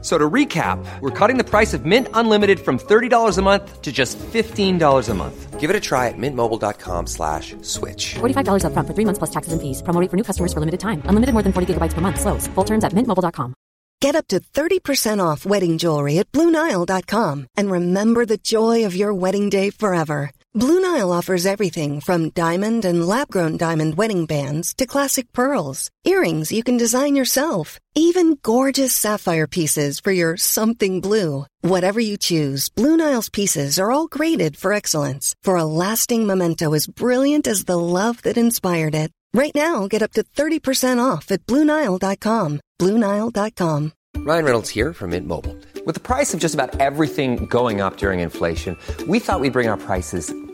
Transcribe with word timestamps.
So 0.00 0.16
to 0.16 0.30
recap, 0.30 0.78
we're 1.00 1.10
cutting 1.10 1.38
the 1.38 1.44
price 1.44 1.74
of 1.74 1.84
Mint 1.84 2.06
Unlimited 2.14 2.60
from 2.60 2.78
$30 2.78 3.36
a 3.36 3.42
month 3.42 3.82
to 3.82 3.90
just 3.90 4.16
$15 4.18 5.08
a 5.08 5.14
month. 5.14 5.58
Give 5.58 5.70
it 5.70 5.74
a 5.74 5.80
try 5.80 6.06
at 6.06 6.14
mintmobile.com 6.16 7.08
slash 7.08 7.56
switch. 7.62 8.14
$45 8.20 8.62
upfront 8.62 8.86
for 8.86 8.94
three 8.94 9.04
months 9.04 9.18
plus 9.18 9.30
taxes 9.30 9.52
and 9.52 9.60
fees. 9.60 9.82
Promo 9.82 10.00
rate 10.00 10.08
for 10.08 10.16
new 10.16 10.22
customers 10.22 10.52
for 10.52 10.60
limited 10.60 10.78
time. 10.78 11.02
Unlimited 11.06 11.32
more 11.32 11.42
than 11.42 11.52
40 11.52 11.74
gigabytes 11.74 11.94
per 11.94 12.00
month. 12.00 12.20
Slows. 12.20 12.46
Full 12.54 12.64
terms 12.64 12.84
at 12.84 12.92
mintmobile.com. 12.92 13.54
Get 14.00 14.14
up 14.14 14.28
to 14.28 14.38
30% 14.38 15.18
off 15.18 15.44
wedding 15.44 15.76
jewelry 15.76 16.18
at 16.18 16.30
BlueNile.com 16.30 17.48
and 17.56 17.70
remember 17.70 18.24
the 18.24 18.38
joy 18.38 18.86
of 18.86 18.94
your 18.94 19.12
wedding 19.12 19.50
day 19.50 19.70
forever. 19.70 20.30
Blue 20.58 20.80
Nile 20.80 21.12
offers 21.12 21.46
everything 21.46 22.00
from 22.00 22.30
diamond 22.30 22.84
and 22.84 23.06
lab-grown 23.06 23.58
diamond 23.58 23.96
wedding 23.96 24.26
bands 24.26 24.74
to 24.74 24.86
classic 24.86 25.32
pearls, 25.32 25.88
earrings 26.04 26.50
you 26.50 26.64
can 26.64 26.76
design 26.76 27.14
yourself, 27.14 27.78
even 27.94 28.38
gorgeous 28.42 28.92
sapphire 28.92 29.46
pieces 29.46 30.00
for 30.00 30.10
your 30.10 30.36
something 30.36 31.00
blue. 31.00 31.46
Whatever 31.60 32.00
you 32.00 32.16
choose, 32.16 32.70
Blue 32.70 32.96
Nile's 32.96 33.28
pieces 33.28 33.78
are 33.78 33.92
all 33.92 34.08
graded 34.08 34.56
for 34.56 34.72
excellence 34.72 35.32
for 35.44 35.58
a 35.58 35.70
lasting 35.86 36.26
memento 36.26 36.74
as 36.74 36.88
brilliant 36.88 37.46
as 37.46 37.62
the 37.62 37.78
love 37.78 38.20
that 38.22 38.36
inspired 38.36 38.96
it. 38.96 39.12
Right 39.32 39.54
now, 39.54 39.86
get 39.86 40.02
up 40.02 40.14
to 40.14 40.24
30% 40.24 40.98
off 41.00 41.30
at 41.30 41.46
BlueNile.com. 41.46 42.60
BlueNile.com. 42.80 43.92
Ryan 44.16 44.44
Reynolds 44.44 44.70
here 44.70 44.92
from 44.92 45.10
Mint 45.10 45.28
Mobile. 45.28 45.56
With 45.86 45.94
the 45.94 46.00
price 46.00 46.34
of 46.34 46.40
just 46.40 46.54
about 46.54 46.80
everything 46.80 47.46
going 47.46 47.80
up 47.80 47.98
during 47.98 48.18
inflation, 48.18 48.76
we 49.06 49.20
thought 49.20 49.38
we'd 49.38 49.52
bring 49.52 49.68
our 49.68 49.76
prices 49.76 50.34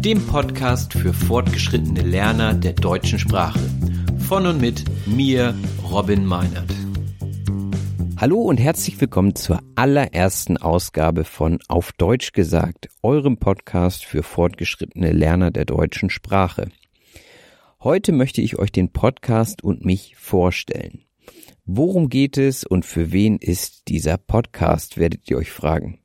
dem 0.00 0.26
Podcast 0.26 0.94
für 0.94 1.12
fortgeschrittene 1.12 2.00
Lerner 2.00 2.54
der 2.54 2.72
deutschen 2.72 3.18
Sprache. 3.18 3.60
Von 4.26 4.46
und 4.46 4.58
mit 4.58 4.82
mir, 5.06 5.54
Robin 5.90 6.24
Meinert. 6.24 6.72
Hallo 8.16 8.40
und 8.40 8.58
herzlich 8.58 8.98
willkommen 8.98 9.34
zur 9.34 9.60
allerersten 9.74 10.56
Ausgabe 10.56 11.24
von 11.24 11.58
Auf 11.68 11.92
Deutsch 11.92 12.32
gesagt, 12.32 12.88
eurem 13.02 13.36
Podcast 13.36 14.06
für 14.06 14.22
fortgeschrittene 14.22 15.12
Lerner 15.12 15.50
der 15.50 15.66
deutschen 15.66 16.08
Sprache. 16.08 16.70
Heute 17.82 18.12
möchte 18.12 18.40
ich 18.40 18.58
euch 18.58 18.72
den 18.72 18.92
Podcast 18.92 19.62
und 19.62 19.84
mich 19.84 20.16
vorstellen. 20.16 21.04
Worum 21.66 22.08
geht 22.08 22.38
es 22.38 22.64
und 22.64 22.86
für 22.86 23.12
wen 23.12 23.36
ist 23.36 23.88
dieser 23.88 24.16
Podcast, 24.16 24.96
werdet 24.96 25.28
ihr 25.28 25.36
euch 25.36 25.50
fragen. 25.50 25.99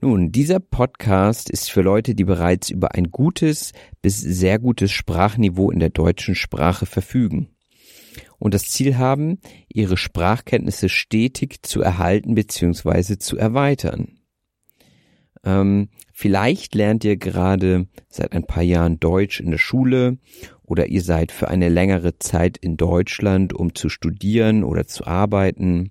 Nun, 0.00 0.30
dieser 0.30 0.60
Podcast 0.60 1.50
ist 1.50 1.72
für 1.72 1.82
Leute, 1.82 2.14
die 2.14 2.22
bereits 2.22 2.70
über 2.70 2.94
ein 2.94 3.10
gutes 3.10 3.72
bis 4.00 4.20
sehr 4.20 4.60
gutes 4.60 4.92
Sprachniveau 4.92 5.72
in 5.72 5.80
der 5.80 5.90
deutschen 5.90 6.36
Sprache 6.36 6.86
verfügen 6.86 7.48
und 8.38 8.54
das 8.54 8.70
Ziel 8.70 8.96
haben, 8.96 9.40
ihre 9.68 9.96
Sprachkenntnisse 9.96 10.88
stetig 10.88 11.62
zu 11.62 11.82
erhalten 11.82 12.36
bzw. 12.36 13.18
zu 13.18 13.36
erweitern. 13.36 14.20
Ähm, 15.42 15.88
vielleicht 16.12 16.76
lernt 16.76 17.02
ihr 17.02 17.16
gerade 17.16 17.88
seit 18.08 18.34
ein 18.34 18.44
paar 18.44 18.62
Jahren 18.62 19.00
Deutsch 19.00 19.40
in 19.40 19.50
der 19.50 19.58
Schule 19.58 20.18
oder 20.62 20.86
ihr 20.86 21.02
seid 21.02 21.32
für 21.32 21.48
eine 21.48 21.68
längere 21.68 22.18
Zeit 22.20 22.56
in 22.56 22.76
Deutschland, 22.76 23.52
um 23.52 23.74
zu 23.74 23.88
studieren 23.88 24.62
oder 24.62 24.86
zu 24.86 25.08
arbeiten. 25.08 25.90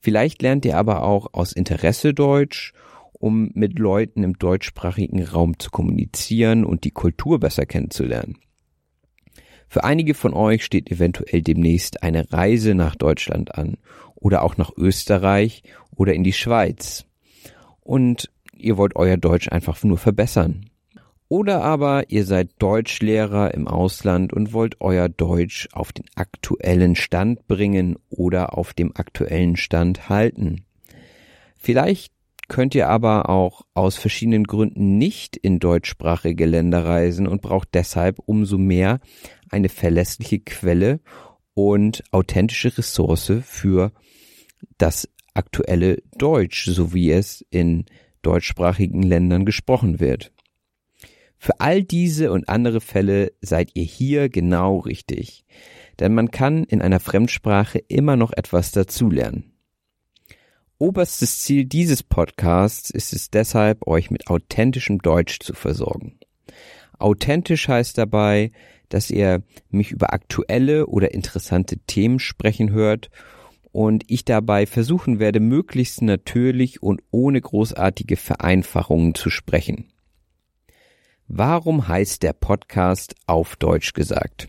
Vielleicht 0.00 0.42
lernt 0.42 0.66
ihr 0.66 0.76
aber 0.76 1.02
auch 1.02 1.32
aus 1.32 1.54
Interesse 1.54 2.12
Deutsch 2.12 2.74
um 3.22 3.52
mit 3.54 3.78
Leuten 3.78 4.24
im 4.24 4.36
deutschsprachigen 4.36 5.22
Raum 5.22 5.56
zu 5.60 5.70
kommunizieren 5.70 6.64
und 6.64 6.82
die 6.82 6.90
Kultur 6.90 7.38
besser 7.38 7.66
kennenzulernen. 7.66 8.38
Für 9.68 9.84
einige 9.84 10.14
von 10.14 10.34
euch 10.34 10.64
steht 10.64 10.90
eventuell 10.90 11.40
demnächst 11.40 12.02
eine 12.02 12.32
Reise 12.32 12.74
nach 12.74 12.96
Deutschland 12.96 13.54
an 13.54 13.76
oder 14.16 14.42
auch 14.42 14.56
nach 14.56 14.72
Österreich 14.76 15.62
oder 15.94 16.14
in 16.14 16.24
die 16.24 16.32
Schweiz. 16.32 17.04
Und 17.80 18.28
ihr 18.56 18.76
wollt 18.76 18.96
euer 18.96 19.16
Deutsch 19.18 19.52
einfach 19.52 19.80
nur 19.84 19.98
verbessern. 19.98 20.68
Oder 21.28 21.62
aber 21.62 22.10
ihr 22.10 22.24
seid 22.24 22.50
Deutschlehrer 22.58 23.54
im 23.54 23.68
Ausland 23.68 24.32
und 24.32 24.52
wollt 24.52 24.80
euer 24.80 25.08
Deutsch 25.08 25.68
auf 25.72 25.92
den 25.92 26.06
aktuellen 26.16 26.96
Stand 26.96 27.46
bringen 27.46 27.96
oder 28.10 28.58
auf 28.58 28.74
dem 28.74 28.96
aktuellen 28.96 29.54
Stand 29.54 30.08
halten. 30.08 30.64
Vielleicht 31.56 32.12
könnt 32.52 32.74
ihr 32.74 32.90
aber 32.90 33.30
auch 33.30 33.62
aus 33.72 33.96
verschiedenen 33.96 34.44
Gründen 34.44 34.98
nicht 34.98 35.38
in 35.38 35.58
deutschsprachige 35.58 36.44
Länder 36.44 36.84
reisen 36.84 37.26
und 37.26 37.40
braucht 37.40 37.68
deshalb 37.72 38.18
umso 38.26 38.58
mehr 38.58 39.00
eine 39.50 39.70
verlässliche 39.70 40.38
Quelle 40.38 41.00
und 41.54 42.04
authentische 42.10 42.76
Ressource 42.76 43.32
für 43.42 43.92
das 44.76 45.08
aktuelle 45.32 46.02
Deutsch, 46.18 46.66
so 46.66 46.92
wie 46.92 47.10
es 47.10 47.42
in 47.48 47.86
deutschsprachigen 48.20 49.02
Ländern 49.02 49.46
gesprochen 49.46 49.98
wird. 49.98 50.30
Für 51.38 51.58
all 51.58 51.82
diese 51.82 52.32
und 52.32 52.50
andere 52.50 52.82
Fälle 52.82 53.32
seid 53.40 53.70
ihr 53.72 53.84
hier 53.84 54.28
genau 54.28 54.76
richtig, 54.76 55.46
denn 56.00 56.12
man 56.12 56.30
kann 56.30 56.64
in 56.64 56.82
einer 56.82 57.00
Fremdsprache 57.00 57.78
immer 57.78 58.16
noch 58.16 58.34
etwas 58.34 58.72
dazulernen. 58.72 59.51
Oberstes 60.82 61.38
Ziel 61.38 61.64
dieses 61.64 62.02
Podcasts 62.02 62.90
ist 62.90 63.12
es 63.12 63.30
deshalb, 63.30 63.86
euch 63.86 64.10
mit 64.10 64.26
authentischem 64.26 64.98
Deutsch 64.98 65.38
zu 65.38 65.54
versorgen. 65.54 66.18
Authentisch 66.98 67.68
heißt 67.68 67.96
dabei, 67.96 68.50
dass 68.88 69.08
ihr 69.08 69.44
mich 69.70 69.92
über 69.92 70.12
aktuelle 70.12 70.88
oder 70.88 71.14
interessante 71.14 71.78
Themen 71.86 72.18
sprechen 72.18 72.72
hört 72.72 73.10
und 73.70 74.02
ich 74.08 74.24
dabei 74.24 74.66
versuchen 74.66 75.20
werde, 75.20 75.38
möglichst 75.38 76.02
natürlich 76.02 76.82
und 76.82 77.00
ohne 77.12 77.40
großartige 77.40 78.16
Vereinfachungen 78.16 79.14
zu 79.14 79.30
sprechen. 79.30 79.92
Warum 81.28 81.86
heißt 81.86 82.24
der 82.24 82.32
Podcast 82.32 83.14
auf 83.28 83.54
Deutsch 83.54 83.92
gesagt? 83.92 84.48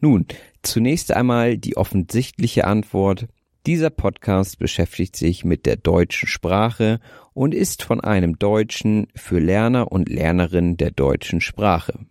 Nun, 0.00 0.24
zunächst 0.62 1.10
einmal 1.10 1.58
die 1.58 1.76
offensichtliche 1.76 2.64
Antwort, 2.64 3.26
dieser 3.66 3.90
Podcast 3.90 4.58
beschäftigt 4.58 5.16
sich 5.16 5.44
mit 5.44 5.66
der 5.66 5.76
deutschen 5.76 6.28
Sprache 6.28 7.00
und 7.34 7.54
ist 7.54 7.82
von 7.82 8.00
einem 8.00 8.38
Deutschen 8.38 9.08
für 9.14 9.38
Lerner 9.40 9.92
und 9.92 10.08
Lernerinnen 10.08 10.76
der 10.76 10.90
deutschen 10.90 11.40
Sprache. 11.40 12.06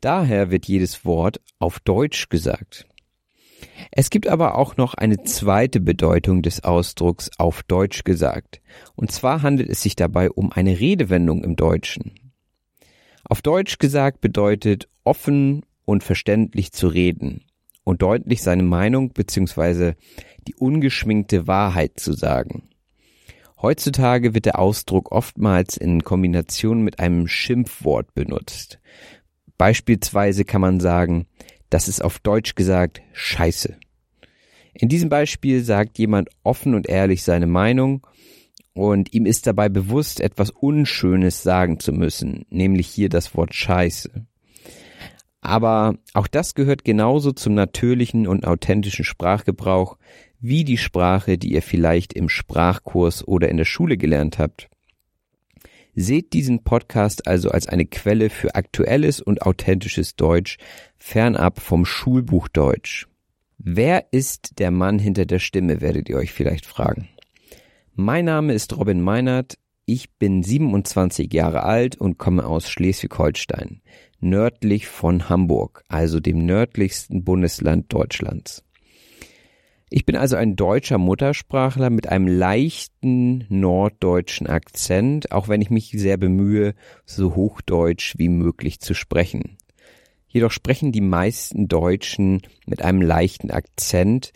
Daher 0.00 0.50
wird 0.50 0.66
jedes 0.66 1.04
Wort 1.04 1.40
auf 1.58 1.80
Deutsch 1.80 2.28
gesagt. 2.28 2.86
Es 3.90 4.10
gibt 4.10 4.28
aber 4.28 4.56
auch 4.56 4.76
noch 4.76 4.94
eine 4.94 5.22
zweite 5.24 5.80
Bedeutung 5.80 6.42
des 6.42 6.62
Ausdrucks 6.62 7.30
auf 7.38 7.62
Deutsch 7.62 8.04
gesagt, 8.04 8.60
und 8.94 9.10
zwar 9.10 9.42
handelt 9.42 9.70
es 9.70 9.82
sich 9.82 9.96
dabei 9.96 10.30
um 10.30 10.52
eine 10.52 10.78
Redewendung 10.78 11.42
im 11.42 11.56
Deutschen. 11.56 12.12
Auf 13.24 13.40
Deutsch 13.40 13.78
gesagt 13.78 14.20
bedeutet 14.20 14.88
offen 15.02 15.64
und 15.86 16.04
verständlich 16.04 16.72
zu 16.72 16.88
reden 16.88 17.43
und 17.84 18.02
deutlich 18.02 18.42
seine 18.42 18.62
Meinung 18.62 19.10
bzw 19.10 19.94
die 20.46 20.54
ungeschminkte 20.54 21.46
Wahrheit 21.46 21.98
zu 21.98 22.12
sagen. 22.12 22.68
Heutzutage 23.60 24.34
wird 24.34 24.44
der 24.44 24.58
Ausdruck 24.58 25.10
oftmals 25.10 25.76
in 25.76 26.04
Kombination 26.04 26.82
mit 26.82 26.98
einem 26.98 27.26
Schimpfwort 27.26 28.12
benutzt. 28.14 28.78
Beispielsweise 29.56 30.44
kann 30.44 30.60
man 30.60 30.80
sagen, 30.80 31.26
das 31.70 31.88
ist 31.88 32.04
auf 32.04 32.18
Deutsch 32.18 32.56
gesagt 32.56 33.00
Scheiße. 33.12 33.76
In 34.74 34.88
diesem 34.88 35.08
Beispiel 35.08 35.62
sagt 35.62 35.98
jemand 35.98 36.28
offen 36.42 36.74
und 36.74 36.88
ehrlich 36.88 37.22
seine 37.22 37.46
Meinung 37.46 38.06
und 38.74 39.14
ihm 39.14 39.24
ist 39.24 39.46
dabei 39.46 39.68
bewusst, 39.68 40.20
etwas 40.20 40.50
Unschönes 40.50 41.42
sagen 41.42 41.78
zu 41.78 41.92
müssen, 41.92 42.44
nämlich 42.50 42.88
hier 42.88 43.08
das 43.08 43.34
Wort 43.36 43.54
Scheiße. 43.54 44.26
Aber 45.44 45.98
auch 46.14 46.26
das 46.26 46.54
gehört 46.54 46.86
genauso 46.86 47.30
zum 47.30 47.52
natürlichen 47.52 48.26
und 48.26 48.46
authentischen 48.46 49.04
Sprachgebrauch 49.04 49.98
wie 50.40 50.64
die 50.64 50.78
Sprache, 50.78 51.36
die 51.36 51.52
ihr 51.52 51.60
vielleicht 51.60 52.14
im 52.14 52.30
Sprachkurs 52.30 53.28
oder 53.28 53.50
in 53.50 53.58
der 53.58 53.66
Schule 53.66 53.98
gelernt 53.98 54.38
habt. 54.38 54.70
Seht 55.94 56.32
diesen 56.32 56.64
Podcast 56.64 57.26
also 57.26 57.50
als 57.50 57.68
eine 57.68 57.84
Quelle 57.84 58.30
für 58.30 58.54
aktuelles 58.54 59.20
und 59.20 59.42
authentisches 59.42 60.16
Deutsch, 60.16 60.56
fernab 60.96 61.60
vom 61.60 61.84
Schulbuch 61.84 62.48
Deutsch. 62.48 63.06
Wer 63.58 64.06
ist 64.12 64.58
der 64.58 64.70
Mann 64.70 64.98
hinter 64.98 65.26
der 65.26 65.40
Stimme, 65.40 65.82
werdet 65.82 66.08
ihr 66.08 66.16
euch 66.16 66.32
vielleicht 66.32 66.64
fragen. 66.64 67.10
Mein 67.94 68.24
Name 68.24 68.54
ist 68.54 68.74
Robin 68.78 69.02
Meinert, 69.02 69.58
ich 69.84 70.10
bin 70.14 70.42
27 70.42 71.30
Jahre 71.34 71.64
alt 71.64 71.96
und 71.96 72.16
komme 72.16 72.46
aus 72.46 72.70
Schleswig-Holstein, 72.70 73.82
nördlich 74.24 74.88
von 74.88 75.28
Hamburg, 75.28 75.84
also 75.88 76.18
dem 76.18 76.44
nördlichsten 76.44 77.22
Bundesland 77.22 77.92
Deutschlands. 77.92 78.64
Ich 79.90 80.04
bin 80.04 80.16
also 80.16 80.34
ein 80.34 80.56
deutscher 80.56 80.98
Muttersprachler 80.98 81.88
mit 81.88 82.08
einem 82.08 82.26
leichten 82.26 83.46
norddeutschen 83.48 84.48
Akzent, 84.48 85.30
auch 85.30 85.46
wenn 85.46 85.60
ich 85.60 85.70
mich 85.70 85.92
sehr 85.92 86.16
bemühe, 86.16 86.74
so 87.04 87.36
hochdeutsch 87.36 88.14
wie 88.18 88.28
möglich 88.28 88.80
zu 88.80 88.94
sprechen. 88.94 89.56
Jedoch 90.26 90.50
sprechen 90.50 90.90
die 90.90 91.00
meisten 91.00 91.68
Deutschen 91.68 92.42
mit 92.66 92.82
einem 92.82 93.02
leichten 93.02 93.52
Akzent. 93.52 94.32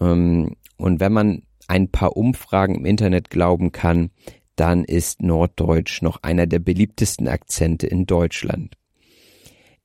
Ähm, 0.00 0.56
und 0.76 0.98
wenn 0.98 1.12
man 1.12 1.42
ein 1.68 1.88
paar 1.88 2.16
Umfragen 2.16 2.74
im 2.74 2.84
Internet 2.84 3.30
glauben 3.30 3.70
kann, 3.70 4.10
dann 4.56 4.82
ist 4.82 5.22
Norddeutsch 5.22 6.02
noch 6.02 6.22
einer 6.22 6.48
der 6.48 6.58
beliebtesten 6.58 7.28
Akzente 7.28 7.86
in 7.86 8.06
Deutschland. 8.06 8.76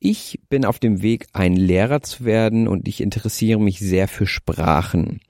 Ich 0.03 0.39
bin 0.50 0.65
auf 0.65 0.80
dem 0.80 1.03
Weg, 1.03 1.27
ein 1.31 1.56
Lehrer 1.56 2.01
zu 2.01 2.25
werden 2.25 2.68
und 2.68 2.88
ich 2.88 3.01
interessiere 3.01 3.59
mich 3.62 3.77
sehr 3.77 4.07
für 4.07 4.25
Sprachen. 4.25 5.21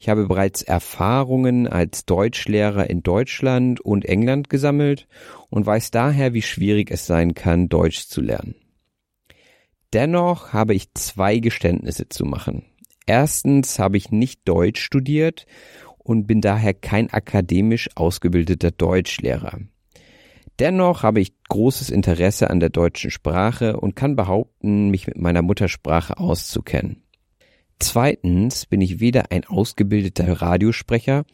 Ich 0.00 0.08
habe 0.08 0.26
bereits 0.26 0.62
Erfahrungen 0.62 1.68
als 1.68 2.06
Deutschlehrer 2.06 2.90
in 2.90 3.04
Deutschland 3.04 3.80
und 3.80 4.04
England 4.04 4.50
gesammelt 4.50 5.06
und 5.48 5.64
weiß 5.64 5.92
daher, 5.92 6.34
wie 6.34 6.42
schwierig 6.42 6.90
es 6.90 7.06
sein 7.06 7.34
kann, 7.34 7.68
Deutsch 7.68 8.08
zu 8.08 8.20
lernen. 8.20 8.56
Dennoch 9.92 10.52
habe 10.52 10.74
ich 10.74 10.92
zwei 10.94 11.38
Geständnisse 11.38 12.08
zu 12.08 12.24
machen. 12.24 12.64
Erstens 13.06 13.78
habe 13.78 13.96
ich 13.96 14.10
nicht 14.10 14.40
Deutsch 14.44 14.82
studiert 14.82 15.46
und 15.98 16.26
bin 16.26 16.40
daher 16.40 16.74
kein 16.74 17.12
akademisch 17.12 17.90
ausgebildeter 17.94 18.72
Deutschlehrer. 18.72 19.60
Dennoch 20.58 21.02
habe 21.02 21.20
ich 21.20 21.34
großes 21.48 21.90
Interesse 21.90 22.48
an 22.48 22.60
der 22.60 22.70
deutschen 22.70 23.10
Sprache 23.10 23.78
und 23.78 23.94
kann 23.94 24.16
behaupten, 24.16 24.88
mich 24.88 25.06
mit 25.06 25.18
meiner 25.18 25.42
Muttersprache 25.42 26.18
auszukennen. 26.18 27.02
Zweitens 27.78 28.64
bin 28.64 28.80
ich 28.80 29.00
weder 29.00 29.30
ein 29.32 29.44
ausgebildeter 29.44 30.40
Radiosprecher, 30.40 31.24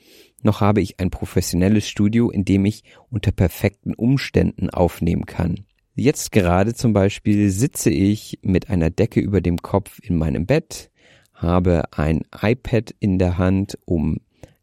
noch 0.42 0.60
habe 0.60 0.80
ich 0.80 0.98
ein 0.98 1.10
professionelles 1.10 1.88
Studio, 1.88 2.30
in 2.30 2.44
dem 2.44 2.64
ich 2.64 2.82
unter 3.10 3.30
perfekten 3.30 3.94
Umständen 3.94 4.70
aufnehmen 4.70 5.24
kann. 5.24 5.66
Jetzt 5.94 6.32
gerade 6.32 6.74
zum 6.74 6.92
Beispiel 6.92 7.50
sitze 7.50 7.90
ich 7.90 8.40
mit 8.42 8.70
einer 8.70 8.90
Decke 8.90 9.20
über 9.20 9.40
dem 9.40 9.58
Kopf 9.58 10.00
in 10.02 10.16
meinem 10.16 10.46
Bett, 10.46 10.90
habe 11.32 11.84
ein 11.92 12.22
iPad 12.40 12.92
in 12.98 13.18
der 13.20 13.38
Hand, 13.38 13.78
um 13.84 14.18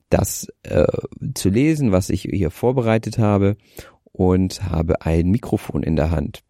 das 0.09 0.47
äh, 0.63 0.85
zu 1.35 1.49
lesen, 1.49 1.91
was 1.91 2.09
ich 2.09 2.23
hier 2.23 2.49
vorbereitet 2.49 3.19
habe 3.19 3.57
und 4.19 4.63
habe 4.63 5.05
ein 5.05 5.29
Mikrofon 5.29 5.81
in 5.81 5.95
der 5.95 6.11
Hand. 6.11 6.43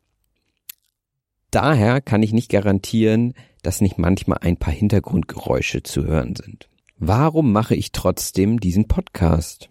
Daher 1.52 2.02
kann 2.02 2.24
ich 2.24 2.34
nicht 2.34 2.50
garantieren, 2.50 3.36
dass 3.62 3.80
nicht 3.80 4.00
manchmal 4.00 4.40
ein 4.42 4.58
paar 4.58 4.74
Hintergrundgeräusche 4.74 5.84
zu 5.84 6.04
hören 6.04 6.36
sind. 6.36 6.68
Warum 6.98 7.52
mache 7.52 7.76
ich 7.76 7.92
trotzdem 7.92 8.60
diesen 8.60 8.88
Podcast? 8.88 9.70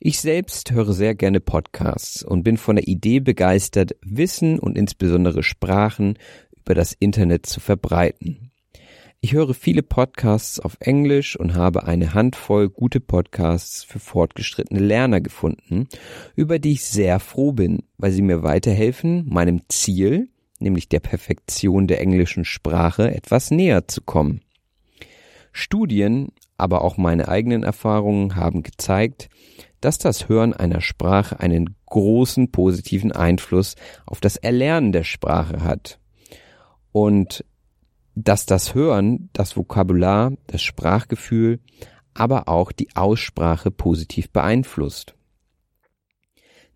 Ich 0.00 0.18
selbst 0.18 0.72
höre 0.72 0.92
sehr 0.92 1.14
gerne 1.14 1.38
Podcasts 1.38 2.24
und 2.24 2.42
bin 2.42 2.56
von 2.56 2.74
der 2.74 2.88
Idee 2.88 3.20
begeistert, 3.20 3.94
Wissen 4.02 4.58
und 4.58 4.76
insbesondere 4.76 5.44
Sprachen 5.44 6.18
über 6.56 6.74
das 6.74 6.92
Internet 6.92 7.46
zu 7.46 7.60
verbreiten. 7.60 8.50
Ich 9.24 9.32
höre 9.32 9.54
viele 9.54 9.82
Podcasts 9.82 10.60
auf 10.60 10.76
Englisch 10.80 11.34
und 11.34 11.54
habe 11.54 11.84
eine 11.84 12.12
Handvoll 12.12 12.68
gute 12.68 13.00
Podcasts 13.00 13.82
für 13.82 13.98
fortgeschrittene 13.98 14.80
Lerner 14.80 15.22
gefunden, 15.22 15.88
über 16.36 16.58
die 16.58 16.72
ich 16.72 16.84
sehr 16.84 17.18
froh 17.20 17.52
bin, 17.52 17.84
weil 17.96 18.12
sie 18.12 18.20
mir 18.20 18.42
weiterhelfen, 18.42 19.24
meinem 19.26 19.62
Ziel, 19.70 20.28
nämlich 20.58 20.90
der 20.90 21.00
Perfektion 21.00 21.86
der 21.86 22.02
englischen 22.02 22.44
Sprache, 22.44 23.14
etwas 23.14 23.50
näher 23.50 23.88
zu 23.88 24.02
kommen. 24.02 24.42
Studien, 25.52 26.28
aber 26.58 26.84
auch 26.84 26.98
meine 26.98 27.26
eigenen 27.26 27.62
Erfahrungen 27.62 28.36
haben 28.36 28.62
gezeigt, 28.62 29.30
dass 29.80 29.96
das 29.96 30.28
Hören 30.28 30.52
einer 30.52 30.82
Sprache 30.82 31.40
einen 31.40 31.76
großen 31.86 32.50
positiven 32.50 33.10
Einfluss 33.10 33.76
auf 34.04 34.20
das 34.20 34.36
Erlernen 34.36 34.92
der 34.92 35.04
Sprache 35.04 35.62
hat. 35.62 35.98
Und 36.92 37.42
dass 38.14 38.46
das 38.46 38.74
Hören, 38.74 39.30
das 39.32 39.56
Vokabular, 39.56 40.32
das 40.46 40.62
Sprachgefühl, 40.62 41.60
aber 42.14 42.48
auch 42.48 42.72
die 42.72 42.94
Aussprache 42.94 43.70
positiv 43.70 44.30
beeinflusst. 44.30 45.14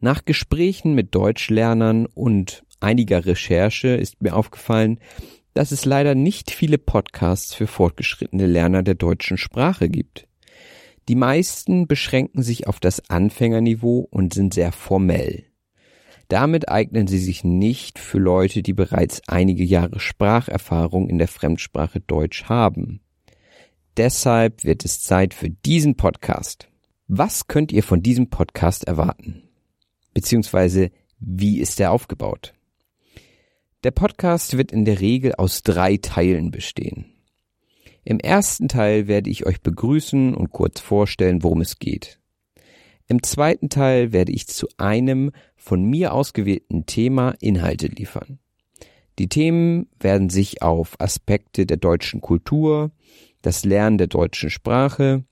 Nach 0.01 0.25
Gesprächen 0.25 0.95
mit 0.95 1.15
Deutschlernern 1.15 2.07
und 2.07 2.65
einiger 2.81 3.27
Recherche 3.27 3.89
ist 3.89 4.23
mir 4.23 4.35
aufgefallen, 4.35 5.01
dass 5.55 5.73
es 5.73 5.85
leider 5.85 6.15
nicht 6.15 6.51
viele 6.53 6.79
Podcasts 6.79 7.55
für 7.55 7.67
fortgeschrittene 7.67 8.47
Lerner 8.47 8.83
der 8.83 8.95
deutschen 8.95 9.39
Sprache 9.39 9.89
gibt. 9.89 10.29
Die 11.09 11.17
meisten 11.17 11.89
beschränken 11.89 12.43
sich 12.43 12.67
auf 12.67 12.81
das 12.81 13.11
Anfängerniveau 13.11 14.07
und 14.11 14.35
sind 14.35 14.55
sehr 14.55 14.73
formell. 14.73 15.48
Damit 16.29 16.69
eignen 16.69 17.07
sie 17.07 17.19
sich 17.19 17.43
nicht 17.43 17.99
für 17.99 18.19
Leute, 18.19 18.63
die 18.63 18.75
bereits 18.75 19.23
einige 19.27 19.65
Jahre 19.65 19.99
Spracherfahrung 19.99 21.09
in 21.09 21.19
der 21.19 21.29
Fremdsprache 21.29 22.01
Deutsch 22.01 22.45
haben. 22.45 23.01
Deshalb 23.97 24.63
wird 24.63 24.85
es 24.85 25.01
Zeit 25.01 25.33
für 25.33 25.49
diesen 25.49 25.97
Podcast. 25.97 26.69
Was 27.07 27.47
könnt 27.47 27.73
ihr 27.73 27.83
von 27.83 28.03
diesem 28.03 28.29
Podcast 28.29 28.85
erwarten? 28.85 29.43
Beziehungsweise, 30.13 30.91
wie 31.19 31.59
ist 31.59 31.81
er 31.81 31.93
aufgebaut? 31.93 32.53
Der 33.85 33.91
Podcast 33.91 34.57
wird 34.59 34.71
in 34.71 34.85
der 34.85 35.01
Regel 35.01 35.35
aus 35.35 35.63
drei 35.63 35.97
Teilen 35.97 36.51
bestehen. 36.51 37.07
Im 38.05 38.21
ersten 38.21 38.69
Teil 38.69 39.07
werde 39.09 39.31
ich 39.31 39.47
euch 39.47 39.63
begrüßen 39.63 40.35
und 40.35 40.51
kurz 40.51 40.81
vorstellen, 40.81 41.43
worum 41.43 41.61
es 41.61 41.79
geht. 41.79 42.19
Im 43.09 43.23
zweiten 43.23 43.71
Teil 43.71 44.13
werde 44.13 44.33
ich 44.33 44.47
zu 44.47 44.69
einem 44.77 45.33
von 45.57 45.83
mir 45.83 46.13
ausgewählten 46.13 46.85
Thema 46.85 47.35
Inhalte 47.41 47.87
liefern. 47.87 48.39
Die 49.19 49.29
Themen 49.29 49.89
werden 49.99 50.29
sich 50.29 50.63
auf 50.63 51.01
Aspekte 51.01 51.65
der 51.65 51.79
deutschen 51.79 52.21
Kultur, 52.21 52.93
das 53.41 53.65
Lernen 53.65 53.97
der 53.99 54.07
deutschen 54.09 54.51
Sprache 54.51 55.25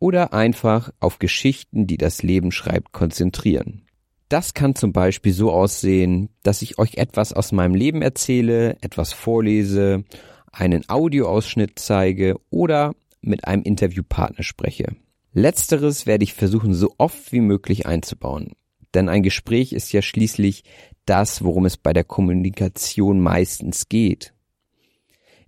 oder 0.00 0.32
einfach 0.32 0.90
auf 0.98 1.20
Geschichten, 1.20 1.86
die 1.86 1.96
das 1.96 2.24
Leben 2.24 2.50
schreibt, 2.50 2.92
konzentrieren. 2.92 3.82
Das 4.28 4.52
kann 4.52 4.74
zum 4.74 4.92
Beispiel 4.92 5.32
so 5.32 5.52
aussehen, 5.52 6.28
dass 6.42 6.62
ich 6.62 6.78
euch 6.78 6.96
etwas 6.96 7.32
aus 7.32 7.52
meinem 7.52 7.74
Leben 7.74 8.02
erzähle, 8.02 8.78
etwas 8.80 9.12
vorlese, 9.12 10.04
einen 10.50 10.88
Audioausschnitt 10.88 11.78
zeige 11.78 12.40
oder 12.50 12.94
mit 13.20 13.46
einem 13.46 13.62
Interviewpartner 13.62 14.42
spreche. 14.42 14.96
Letzteres 15.32 16.06
werde 16.06 16.24
ich 16.24 16.34
versuchen, 16.34 16.74
so 16.74 16.94
oft 16.98 17.32
wie 17.32 17.40
möglich 17.40 17.86
einzubauen. 17.86 18.52
Denn 18.94 19.08
ein 19.08 19.22
Gespräch 19.22 19.72
ist 19.72 19.92
ja 19.92 20.02
schließlich 20.02 20.64
das, 21.06 21.42
worum 21.42 21.64
es 21.64 21.76
bei 21.76 21.92
der 21.92 22.04
Kommunikation 22.04 23.20
meistens 23.20 23.88
geht. 23.88 24.34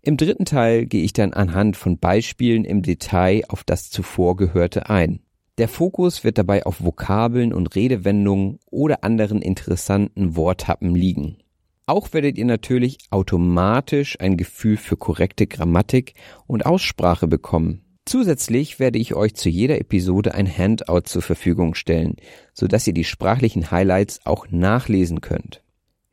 Im 0.00 0.16
dritten 0.16 0.44
Teil 0.44 0.86
gehe 0.86 1.02
ich 1.02 1.12
dann 1.12 1.32
anhand 1.32 1.76
von 1.76 1.98
Beispielen 1.98 2.64
im 2.64 2.82
Detail 2.82 3.42
auf 3.48 3.64
das 3.64 3.90
zuvor 3.90 4.36
Gehörte 4.36 4.88
ein. 4.90 5.20
Der 5.56 5.68
Fokus 5.68 6.24
wird 6.24 6.36
dabei 6.36 6.66
auf 6.66 6.82
Vokabeln 6.82 7.52
und 7.52 7.74
Redewendungen 7.74 8.58
oder 8.70 9.04
anderen 9.04 9.40
interessanten 9.40 10.34
Worthappen 10.34 10.94
liegen. 10.94 11.38
Auch 11.86 12.12
werdet 12.12 12.38
ihr 12.38 12.46
natürlich 12.46 12.98
automatisch 13.10 14.18
ein 14.18 14.36
Gefühl 14.36 14.78
für 14.78 14.96
korrekte 14.96 15.46
Grammatik 15.46 16.14
und 16.46 16.66
Aussprache 16.66 17.28
bekommen. 17.28 17.83
Zusätzlich 18.06 18.78
werde 18.78 18.98
ich 18.98 19.14
euch 19.14 19.34
zu 19.34 19.48
jeder 19.48 19.80
Episode 19.80 20.34
ein 20.34 20.46
Handout 20.46 21.02
zur 21.04 21.22
Verfügung 21.22 21.74
stellen, 21.74 22.16
so 22.52 22.66
dass 22.66 22.86
ihr 22.86 22.92
die 22.92 23.04
sprachlichen 23.04 23.70
Highlights 23.70 24.20
auch 24.24 24.46
nachlesen 24.50 25.22
könnt. 25.22 25.62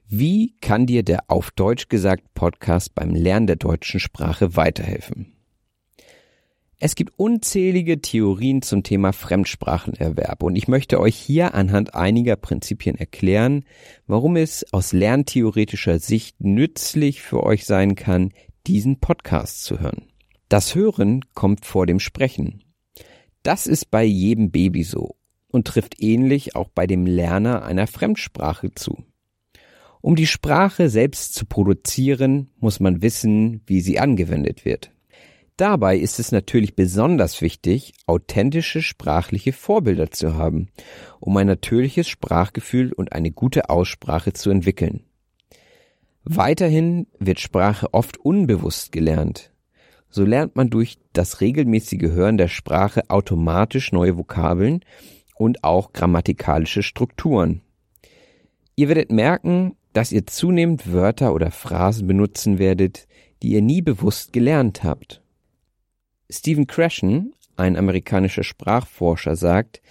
Wie 0.07 0.55
kann 0.61 0.85
dir 0.85 1.03
der 1.03 1.23
auf 1.29 1.51
Deutsch 1.51 1.89
gesagt 1.89 2.33
Podcast 2.33 2.95
beim 2.95 3.11
Lernen 3.11 3.47
der 3.47 3.55
deutschen 3.57 3.99
Sprache 3.99 4.55
weiterhelfen? 4.55 5.33
Es 6.83 6.95
gibt 6.95 7.13
unzählige 7.17 8.01
Theorien 8.01 8.61
zum 8.61 8.83
Thema 8.83 9.13
Fremdsprachenerwerb 9.13 10.41
und 10.43 10.55
ich 10.55 10.67
möchte 10.67 10.99
euch 10.99 11.15
hier 11.15 11.53
anhand 11.53 11.93
einiger 11.93 12.35
Prinzipien 12.35 12.97
erklären, 12.97 13.65
warum 14.07 14.35
es 14.35 14.65
aus 14.73 14.91
lerntheoretischer 14.91 15.99
Sicht 15.99 16.41
nützlich 16.43 17.21
für 17.21 17.43
euch 17.43 17.65
sein 17.65 17.95
kann, 17.95 18.31
diesen 18.65 18.99
Podcast 18.99 19.63
zu 19.63 19.79
hören. 19.79 20.10
Das 20.51 20.75
Hören 20.75 21.23
kommt 21.33 21.65
vor 21.65 21.85
dem 21.85 22.01
Sprechen. 22.01 22.61
Das 23.41 23.67
ist 23.67 23.89
bei 23.89 24.03
jedem 24.03 24.51
Baby 24.51 24.83
so 24.83 25.15
und 25.47 25.65
trifft 25.65 26.01
ähnlich 26.01 26.57
auch 26.57 26.67
bei 26.67 26.87
dem 26.87 27.05
Lerner 27.05 27.63
einer 27.63 27.87
Fremdsprache 27.87 28.71
zu. 28.75 29.01
Um 30.01 30.17
die 30.17 30.27
Sprache 30.27 30.89
selbst 30.89 31.35
zu 31.35 31.45
produzieren, 31.45 32.49
muss 32.59 32.81
man 32.81 33.01
wissen, 33.01 33.61
wie 33.65 33.79
sie 33.79 33.97
angewendet 33.97 34.65
wird. 34.65 34.91
Dabei 35.55 35.95
ist 35.95 36.19
es 36.19 36.33
natürlich 36.33 36.75
besonders 36.75 37.39
wichtig, 37.39 37.93
authentische 38.05 38.81
sprachliche 38.81 39.53
Vorbilder 39.53 40.11
zu 40.11 40.35
haben, 40.35 40.67
um 41.21 41.37
ein 41.37 41.47
natürliches 41.47 42.09
Sprachgefühl 42.09 42.91
und 42.91 43.13
eine 43.13 43.31
gute 43.31 43.69
Aussprache 43.69 44.33
zu 44.33 44.49
entwickeln. 44.49 45.05
Weiterhin 46.25 47.07
wird 47.19 47.39
Sprache 47.39 47.93
oft 47.93 48.17
unbewusst 48.17 48.91
gelernt. 48.91 49.50
So 50.11 50.25
lernt 50.25 50.55
man 50.55 50.69
durch 50.69 50.97
das 51.13 51.41
regelmäßige 51.41 52.11
Hören 52.11 52.37
der 52.37 52.49
Sprache 52.49 53.09
automatisch 53.09 53.91
neue 53.93 54.17
Vokabeln 54.17 54.83
und 55.35 55.63
auch 55.63 55.93
grammatikalische 55.93 56.83
Strukturen. 56.83 57.61
Ihr 58.75 58.89
werdet 58.89 59.11
merken, 59.11 59.75
dass 59.93 60.11
ihr 60.11 60.27
zunehmend 60.27 60.91
Wörter 60.91 61.33
oder 61.33 61.49
Phrasen 61.49 62.07
benutzen 62.07 62.59
werdet, 62.59 63.07
die 63.41 63.53
ihr 63.53 63.61
nie 63.61 63.81
bewusst 63.81 64.33
gelernt 64.33 64.83
habt. 64.83 65.21
Stephen 66.29 66.67
Krashen, 66.67 67.33
ein 67.55 67.75
amerikanischer 67.75 68.43
Sprachforscher, 68.43 69.35
sagt, 69.35 69.81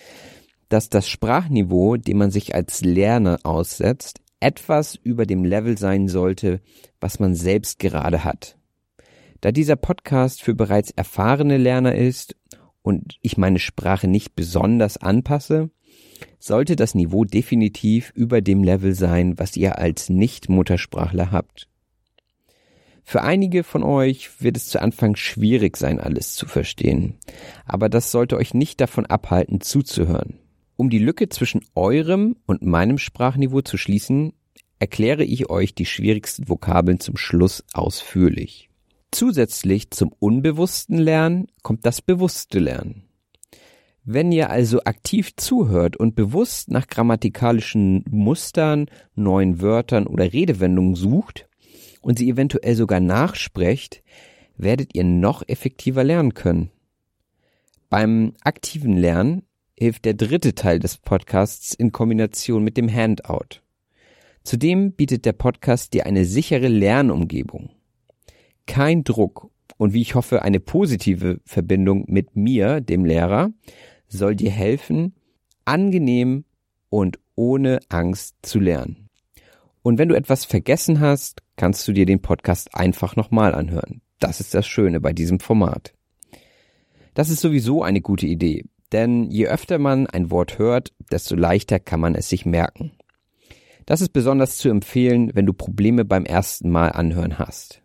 dass 0.68 0.88
das 0.88 1.08
Sprachniveau, 1.08 1.96
dem 1.96 2.18
man 2.18 2.30
sich 2.30 2.54
als 2.54 2.82
Lerner 2.82 3.40
aussetzt, 3.42 4.20
etwas 4.38 4.94
über 4.94 5.26
dem 5.26 5.44
Level 5.44 5.76
sein 5.76 6.08
sollte, 6.08 6.60
was 7.00 7.18
man 7.18 7.34
selbst 7.34 7.78
gerade 7.78 8.24
hat. 8.24 8.56
Da 9.40 9.52
dieser 9.52 9.76
Podcast 9.76 10.42
für 10.42 10.54
bereits 10.54 10.90
erfahrene 10.90 11.56
Lerner 11.56 11.94
ist 11.94 12.36
und 12.82 13.18
ich 13.22 13.38
meine 13.38 13.58
Sprache 13.58 14.06
nicht 14.06 14.34
besonders 14.34 14.98
anpasse, 14.98 15.70
sollte 16.38 16.76
das 16.76 16.94
Niveau 16.94 17.24
definitiv 17.24 18.12
über 18.14 18.42
dem 18.42 18.62
Level 18.62 18.94
sein, 18.94 19.38
was 19.38 19.56
ihr 19.56 19.78
als 19.78 20.10
Nicht-Muttersprachler 20.10 21.30
habt. 21.30 21.68
Für 23.02 23.22
einige 23.22 23.64
von 23.64 23.82
euch 23.82 24.42
wird 24.42 24.56
es 24.56 24.68
zu 24.68 24.80
Anfang 24.80 25.16
schwierig 25.16 25.76
sein, 25.76 26.00
alles 26.00 26.34
zu 26.34 26.46
verstehen, 26.46 27.18
aber 27.64 27.88
das 27.88 28.12
sollte 28.12 28.36
euch 28.36 28.54
nicht 28.54 28.80
davon 28.80 29.06
abhalten, 29.06 29.60
zuzuhören. 29.60 30.38
Um 30.76 30.90
die 30.90 30.98
Lücke 30.98 31.28
zwischen 31.28 31.62
eurem 31.74 32.36
und 32.46 32.62
meinem 32.62 32.98
Sprachniveau 32.98 33.62
zu 33.62 33.76
schließen, 33.78 34.32
erkläre 34.78 35.24
ich 35.24 35.50
euch 35.50 35.74
die 35.74 35.86
schwierigsten 35.86 36.48
Vokabeln 36.48 37.00
zum 37.00 37.16
Schluss 37.16 37.64
ausführlich. 37.72 38.69
Zusätzlich 39.12 39.90
zum 39.90 40.12
unbewussten 40.18 40.98
Lernen 40.98 41.48
kommt 41.62 41.84
das 41.84 42.00
bewusste 42.00 42.58
Lernen. 42.58 43.04
Wenn 44.04 44.32
ihr 44.32 44.50
also 44.50 44.82
aktiv 44.84 45.36
zuhört 45.36 45.96
und 45.96 46.14
bewusst 46.14 46.70
nach 46.70 46.86
grammatikalischen 46.86 48.04
Mustern, 48.10 48.86
neuen 49.14 49.60
Wörtern 49.60 50.06
oder 50.06 50.32
Redewendungen 50.32 50.94
sucht 50.94 51.48
und 52.00 52.18
sie 52.18 52.30
eventuell 52.30 52.74
sogar 52.76 53.00
nachsprecht, 53.00 54.02
werdet 54.56 54.94
ihr 54.94 55.04
noch 55.04 55.42
effektiver 55.46 56.04
lernen 56.04 56.34
können. 56.34 56.70
Beim 57.88 58.34
aktiven 58.42 58.96
Lernen 58.96 59.42
hilft 59.76 60.04
der 60.04 60.14
dritte 60.14 60.54
Teil 60.54 60.78
des 60.78 60.96
Podcasts 60.96 61.74
in 61.74 61.92
Kombination 61.92 62.62
mit 62.62 62.76
dem 62.76 62.92
Handout. 62.92 63.60
Zudem 64.44 64.92
bietet 64.92 65.24
der 65.26 65.32
Podcast 65.32 65.92
dir 65.92 66.06
eine 66.06 66.24
sichere 66.24 66.68
Lernumgebung. 66.68 67.70
Kein 68.70 69.02
Druck 69.02 69.50
und 69.78 69.94
wie 69.94 70.00
ich 70.00 70.14
hoffe 70.14 70.42
eine 70.42 70.60
positive 70.60 71.40
Verbindung 71.44 72.04
mit 72.06 72.36
mir, 72.36 72.80
dem 72.80 73.04
Lehrer, 73.04 73.50
soll 74.06 74.36
dir 74.36 74.52
helfen, 74.52 75.16
angenehm 75.64 76.44
und 76.88 77.18
ohne 77.34 77.80
Angst 77.88 78.36
zu 78.42 78.60
lernen. 78.60 79.08
Und 79.82 79.98
wenn 79.98 80.08
du 80.08 80.14
etwas 80.14 80.44
vergessen 80.44 81.00
hast, 81.00 81.42
kannst 81.56 81.88
du 81.88 81.92
dir 81.92 82.06
den 82.06 82.22
Podcast 82.22 82.72
einfach 82.72 83.16
nochmal 83.16 83.56
anhören. 83.56 84.02
Das 84.20 84.38
ist 84.38 84.54
das 84.54 84.68
Schöne 84.68 85.00
bei 85.00 85.12
diesem 85.12 85.40
Format. 85.40 85.92
Das 87.14 87.28
ist 87.28 87.40
sowieso 87.40 87.82
eine 87.82 88.00
gute 88.00 88.28
Idee, 88.28 88.66
denn 88.92 89.32
je 89.32 89.48
öfter 89.48 89.80
man 89.80 90.06
ein 90.06 90.30
Wort 90.30 90.60
hört, 90.60 90.92
desto 91.10 91.34
leichter 91.34 91.80
kann 91.80 91.98
man 91.98 92.14
es 92.14 92.28
sich 92.28 92.46
merken. 92.46 92.92
Das 93.84 94.00
ist 94.00 94.12
besonders 94.12 94.58
zu 94.58 94.68
empfehlen, 94.68 95.32
wenn 95.34 95.46
du 95.46 95.54
Probleme 95.54 96.04
beim 96.04 96.24
ersten 96.24 96.70
Mal 96.70 96.90
anhören 96.90 97.40
hast. 97.40 97.79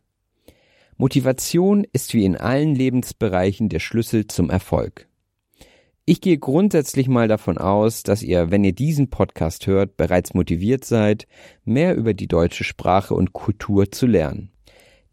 Motivation 0.98 1.86
ist 1.92 2.14
wie 2.14 2.24
in 2.24 2.38
allen 2.38 2.74
Lebensbereichen 2.74 3.68
der 3.68 3.80
Schlüssel 3.80 4.28
zum 4.28 4.50
Erfolg. 4.50 5.10
Ich 6.06 6.22
gehe 6.22 6.38
grundsätzlich 6.38 7.10
mal 7.10 7.28
davon 7.28 7.58
aus, 7.58 8.04
dass 8.04 8.24
ihr, 8.24 8.50
wenn 8.50 8.64
ihr 8.64 8.72
diesen 8.72 9.10
Podcast 9.10 9.68
hört, 9.68 9.98
bereits 9.98 10.34
motiviert 10.34 10.86
seid, 10.86 11.28
mehr 11.66 11.96
über 11.96 12.14
die 12.14 12.28
deutsche 12.28 12.64
Sprache 12.64 13.14
und 13.14 13.34
Kultur 13.34 13.92
zu 13.92 14.06
lernen. 14.06 14.52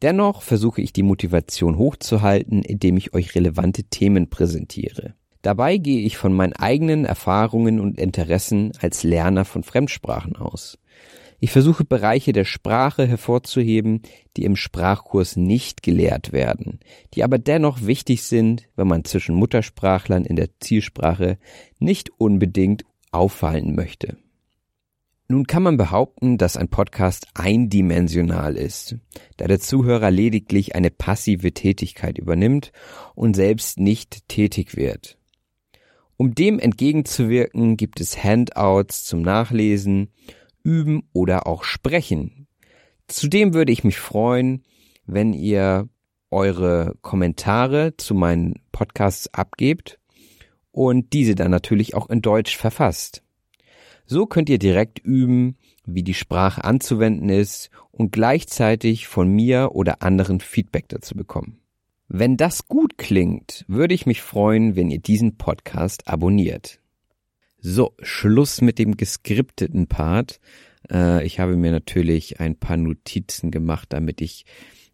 Dennoch 0.03 0.43
versuche 0.43 0.83
ich 0.83 0.93
die 0.93 1.03
Motivation 1.03 1.79
hochzuhalten, 1.79 2.63
indem 2.63 2.97
ich 2.97 3.13
euch 3.13 3.35
relevante 3.35 3.83
Themen 3.85 4.31
präsentiere. 4.31 5.15
Dabei 5.41 5.79
gehe 5.79 6.07
ich 6.07 6.17
von 6.17 6.33
meinen 6.33 6.53
eigenen 6.53 7.05
Erfahrungen 7.05 7.81
und 7.81 7.99
Interessen 7.99 8.71
als 8.81 9.03
Lerner 9.03 9.45
von 9.45 9.65
Fremdsprachen 9.65 10.37
aus. 10.37 10.79
Ich 11.45 11.51
versuche 11.51 11.85
Bereiche 11.85 12.33
der 12.33 12.45
Sprache 12.45 13.05
hervorzuheben, 13.05 14.03
die 14.37 14.45
im 14.45 14.55
Sprachkurs 14.55 15.35
nicht 15.35 15.83
gelehrt 15.83 16.31
werden, 16.31 16.79
die 17.15 17.25
aber 17.25 17.37
dennoch 17.37 17.85
wichtig 17.85 18.23
sind, 18.23 18.69
wenn 18.77 18.87
man 18.87 19.05
zwischen 19.05 19.35
Muttersprachlern 19.35 20.25
in 20.25 20.37
der 20.37 20.51
Zielsprache 20.61 21.39
nicht 21.81 22.11
unbedingt 22.17 22.85
auffallen 23.11 23.75
möchte. 23.75 24.19
Nun 25.27 25.49
kann 25.49 25.65
man 25.65 25.77
behaupten, 25.77 26.39
dass 26.39 26.57
ein 26.57 26.69
Podcast 26.69 27.27
eindimensional 27.35 28.55
ist, 28.55 28.99
da 29.37 29.49
der 29.49 29.59
Zuhörer 29.59 30.13
lediglich 30.13 30.77
eine 30.77 30.93
passive 30.93 31.51
Tätigkeit 31.51 32.19
übernimmt 32.19 32.71
und 33.17 33.35
selbst 33.35 33.81
nicht 33.81 34.29
tätig 34.29 34.77
wird. 34.77 35.19
Um 36.17 36.37
dem 36.37 36.61
entgegenzuwirken, 36.61 37.77
gibt 37.77 38.01
es 38.01 38.23
Handouts 38.23 39.03
zum 39.03 39.23
Nachlesen 39.23 40.13
üben 40.65 41.09
oder 41.13 41.47
auch 41.47 41.65
sprechen. 41.65 42.47
Zudem 43.09 43.55
würde 43.55 43.73
ich 43.73 43.85
mich 43.85 43.99
freuen, 43.99 44.65
wenn 45.07 45.33
ihr 45.33 45.89
eure 46.31 46.97
Kommentare 47.03 47.97
zu 47.97 48.15
meinen 48.15 48.55
Podcasts 48.73 49.33
abgebt 49.35 49.99
und 50.71 51.13
diese 51.13 51.35
dann 51.35 51.51
natürlich 51.51 51.95
auch 51.95 52.09
in 52.09 52.23
Deutsch 52.23 52.57
verfasst. 52.57 53.23
So 54.07 54.27
könnt 54.27 54.49
ihr 54.49 54.59
direkt 54.59 54.99
üben, 54.99 55.57
wie 55.85 56.03
die 56.03 56.15
Sprache 56.15 56.65
anzuwenden 56.65 57.29
ist 57.29 57.71
und 57.91 58.13
gleichzeitig 58.13 59.07
von 59.07 59.29
mir 59.29 59.71
oder 59.73 60.03
anderen 60.03 60.41
Feedback 60.41 60.89
dazu 60.89 61.15
bekommen. 61.15 61.59
Wenn 62.09 62.37
das 62.37 62.69
gut 62.69 62.99
klingt, 62.99 63.65
würde 63.69 63.95
ich 63.95 64.07
mich 64.07 64.21
freuen, 64.21 64.77
wenn 64.77 64.91
ihr 64.91 64.99
diesen 64.99 65.37
Podcast 65.37 66.09
abonniert. 66.09 66.82
So, 67.65 67.95
Schluss 68.03 68.61
mit 68.61 68.81
dem 68.81 68.97
geskripteten 68.97 69.87
Part. 69.87 70.41
Äh, 70.91 71.25
ich 71.25 71.39
habe 71.39 71.57
mir 71.57 71.71
natürlich 71.71 72.41
ein 72.41 72.57
paar 72.57 72.77
Notizen 72.77 73.53
gemacht, 73.53 73.93
damit 73.93 74.21
ich 74.21 74.47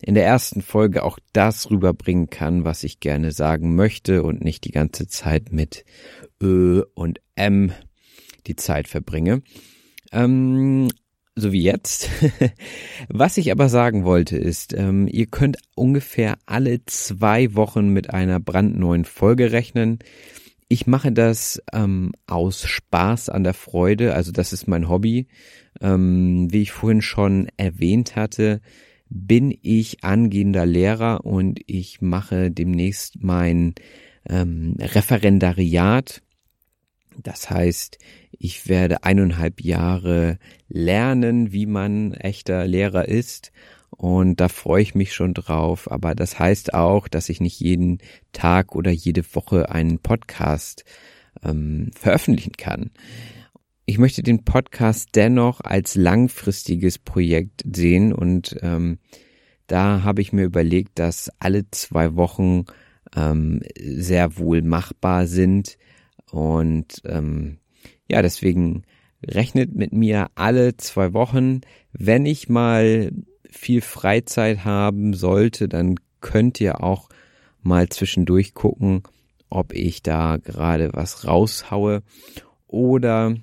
in 0.03 0.15
der 0.15 0.27
ersten 0.27 0.61
Folge 0.61 1.03
auch 1.03 1.19
das 1.33 1.71
rüberbringen 1.71 2.29
kann, 2.29 2.67
was 2.67 2.85
ich 2.85 3.01
gerne 3.01 3.33
sagen 3.33 3.75
möchte 3.75 4.23
und 4.23 4.45
nicht 4.45 4.65
die 4.65 4.71
ganze 4.71 5.09
Zeit 5.09 5.51
mit 5.51 5.87
Ö 6.43 6.83
und 6.93 7.21
M 7.37 7.73
die 8.47 8.55
Zeit 8.55 8.87
verbringe. 8.87 9.41
Ähm, 10.13 10.89
so 11.37 11.53
wie 11.53 11.63
jetzt. 11.63 12.11
Was 13.09 13.37
ich 13.39 13.53
aber 13.53 13.69
sagen 13.69 14.05
wollte 14.05 14.37
ist, 14.37 14.73
ähm, 14.75 15.07
ihr 15.07 15.27
könnt 15.27 15.59
ungefähr 15.75 16.37
alle 16.47 16.85
zwei 16.87 17.55
Wochen 17.55 17.89
mit 17.89 18.11
einer 18.11 18.41
brandneuen 18.41 19.05
Folge 19.05 19.53
rechnen. 19.53 20.01
Ich 20.69 20.87
mache 20.87 21.13
das 21.13 21.63
ähm, 21.73 22.13
aus 22.27 22.63
Spaß 22.65 23.31
an 23.31 23.43
der 23.43 23.55
Freude, 23.55 24.15
also 24.15 24.33
das 24.33 24.53
ist 24.53 24.69
mein 24.69 24.89
Hobby. 24.89 25.27
Ähm, 25.81 26.53
wie 26.53 26.63
ich 26.63 26.73
vorhin 26.73 27.01
schon 27.01 27.49
erwähnt 27.57 28.17
hatte, 28.17 28.61
bin 29.09 29.57
ich 29.63 30.05
angehender 30.05 30.67
Lehrer 30.67 31.25
und 31.25 31.61
ich 31.67 32.03
mache 32.03 32.51
demnächst 32.51 33.23
mein 33.23 33.75
ähm, 34.29 34.77
Referendariat. 34.79 36.23
Das 37.17 37.49
heißt, 37.49 37.99
ich 38.33 38.69
werde 38.69 39.05
eineinhalb 39.05 39.63
Jahre 39.63 40.39
lernen, 40.69 41.51
wie 41.51 41.67
man 41.67 42.13
echter 42.13 42.67
Lehrer 42.67 43.09
ist 43.09 43.53
und 43.99 44.41
da 44.41 44.49
freue 44.49 44.81
ich 44.83 44.95
mich 44.95 45.13
schon 45.13 45.35
drauf. 45.35 45.91
Aber 45.91 46.15
das 46.15 46.39
heißt 46.39 46.73
auch, 46.73 47.09
dass 47.09 47.29
ich 47.29 47.41
nicht 47.41 47.61
jeden 47.61 47.99
Tag 48.33 48.75
oder 48.75 48.91
jede 48.91 49.23
Woche 49.35 49.71
einen 49.71 49.99
Podcast 49.99 50.85
ähm, 51.45 51.91
veröffentlichen 51.95 52.53
kann. 52.57 52.91
Ich 53.85 53.99
möchte 53.99 54.23
den 54.23 54.45
Podcast 54.45 55.11
dennoch 55.15 55.61
als 55.61 55.95
langfristiges 55.97 56.99
Projekt 56.99 57.65
sehen 57.75 58.13
und 58.13 58.57
ähm, 58.63 58.99
Da 59.69 60.03
habe 60.03 60.23
ich 60.23 60.33
mir 60.33 60.45
überlegt, 60.45 60.99
dass 60.99 61.31
alle 61.39 61.71
zwei 61.71 62.17
Wochen 62.17 62.65
ähm, 63.15 63.61
sehr 63.79 64.39
wohl 64.39 64.63
machbar 64.63 65.27
sind. 65.27 65.79
Und 66.31 67.03
ähm, 67.05 67.59
ja, 68.11 68.23
deswegen 68.23 68.85
rechnet 69.25 69.75
mit 69.75 69.93
mir 69.93 70.31
alle 70.35 70.77
zwei 70.79 71.13
Wochen. 71.13 71.61
Wenn 71.93 72.27
ich 72.27 72.49
mal 72.49 73.13
viel 73.51 73.81
Freizeit 73.81 74.65
haben 74.65 75.15
sollte, 75.15 75.69
dann 75.69 75.97
könnt 76.21 76.61
ihr 76.61 76.83
auch 76.83 77.09
mal 77.63 77.89
zwischendurch 77.89 78.55
gucken, 78.55 79.03
ob 79.49 79.73
ich 79.73 80.03
da 80.03 80.37
gerade 80.37 80.91
was 80.93 81.27
raushaue. 81.27 82.03
Oder 82.67 83.37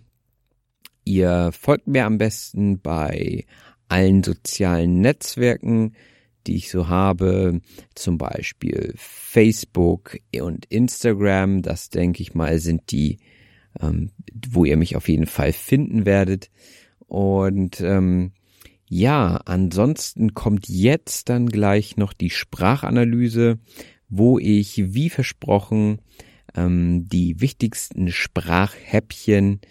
ihr 1.03 1.51
folgt 1.51 1.88
mir 1.88 2.05
am 2.05 2.17
besten 2.17 2.79
bei 2.79 3.45
allen 3.88 4.24
sozialen 4.24 5.01
Netzwerken 5.01 5.95
die 6.47 6.55
ich 6.55 6.69
so 6.69 6.88
habe, 6.88 7.62
zum 7.95 8.17
Beispiel 8.17 8.93
Facebook 8.97 10.19
und 10.39 10.65
Instagram, 10.65 11.62
das 11.62 11.89
denke 11.89 12.21
ich 12.21 12.33
mal 12.33 12.59
sind 12.59 12.91
die, 12.91 13.17
ähm, 13.81 14.12
wo 14.50 14.65
ihr 14.65 14.77
mich 14.77 14.95
auf 14.95 15.09
jeden 15.09 15.25
Fall 15.25 15.53
finden 15.53 16.05
werdet. 16.05 16.51
Und 17.07 17.81
ähm, 17.81 18.31
ja, 18.87 19.41
ansonsten 19.45 20.33
kommt 20.33 20.69
jetzt 20.69 21.29
dann 21.29 21.47
gleich 21.47 21.97
noch 21.97 22.13
die 22.13 22.29
Sprachanalyse, 22.29 23.57
wo 24.09 24.37
ich 24.37 24.93
wie 24.93 25.09
versprochen 25.09 25.99
ähm, 26.55 27.07
die 27.09 27.41
wichtigsten 27.41 28.11
Sprachhäppchen, 28.11 29.61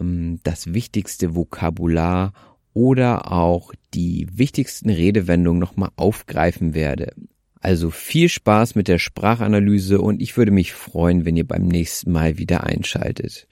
ähm, 0.00 0.40
das 0.42 0.72
wichtigste 0.72 1.34
Vokabular 1.34 2.32
oder 2.72 3.30
auch 3.30 3.72
die 3.92 4.26
wichtigsten 4.32 4.90
Redewendungen 4.90 5.60
nochmal 5.60 5.90
aufgreifen 5.96 6.74
werde. 6.74 7.12
Also 7.60 7.90
viel 7.90 8.28
Spaß 8.28 8.74
mit 8.74 8.88
der 8.88 8.98
Sprachanalyse 8.98 10.00
und 10.00 10.20
ich 10.20 10.36
würde 10.36 10.50
mich 10.50 10.72
freuen, 10.72 11.24
wenn 11.24 11.36
ihr 11.36 11.46
beim 11.46 11.66
nächsten 11.66 12.12
Mal 12.12 12.36
wieder 12.36 12.64
einschaltet. 12.64 13.46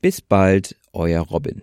Bis 0.00 0.20
bald, 0.20 0.76
euer 0.92 1.22
Robin. 1.22 1.62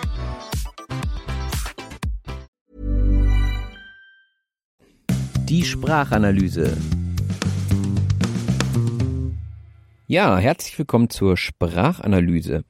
Die 5.51 5.65
Sprachanalyse. 5.65 6.77
Ja, 10.07 10.37
herzlich 10.37 10.79
willkommen 10.79 11.09
zur 11.09 11.35
Sprachanalyse. 11.35 12.63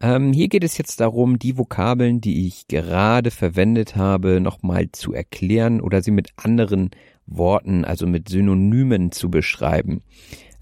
Ähm, 0.00 0.32
hier 0.32 0.48
geht 0.48 0.64
es 0.64 0.78
jetzt 0.78 1.00
darum, 1.00 1.38
die 1.38 1.58
Vokabeln, 1.58 2.22
die 2.22 2.46
ich 2.46 2.68
gerade 2.68 3.30
verwendet 3.30 3.96
habe, 3.96 4.40
nochmal 4.40 4.90
zu 4.92 5.12
erklären 5.12 5.82
oder 5.82 6.00
sie 6.00 6.10
mit 6.10 6.30
anderen 6.36 6.88
Worten, 7.26 7.84
also 7.84 8.06
mit 8.06 8.30
Synonymen 8.30 9.12
zu 9.12 9.30
beschreiben. 9.30 10.00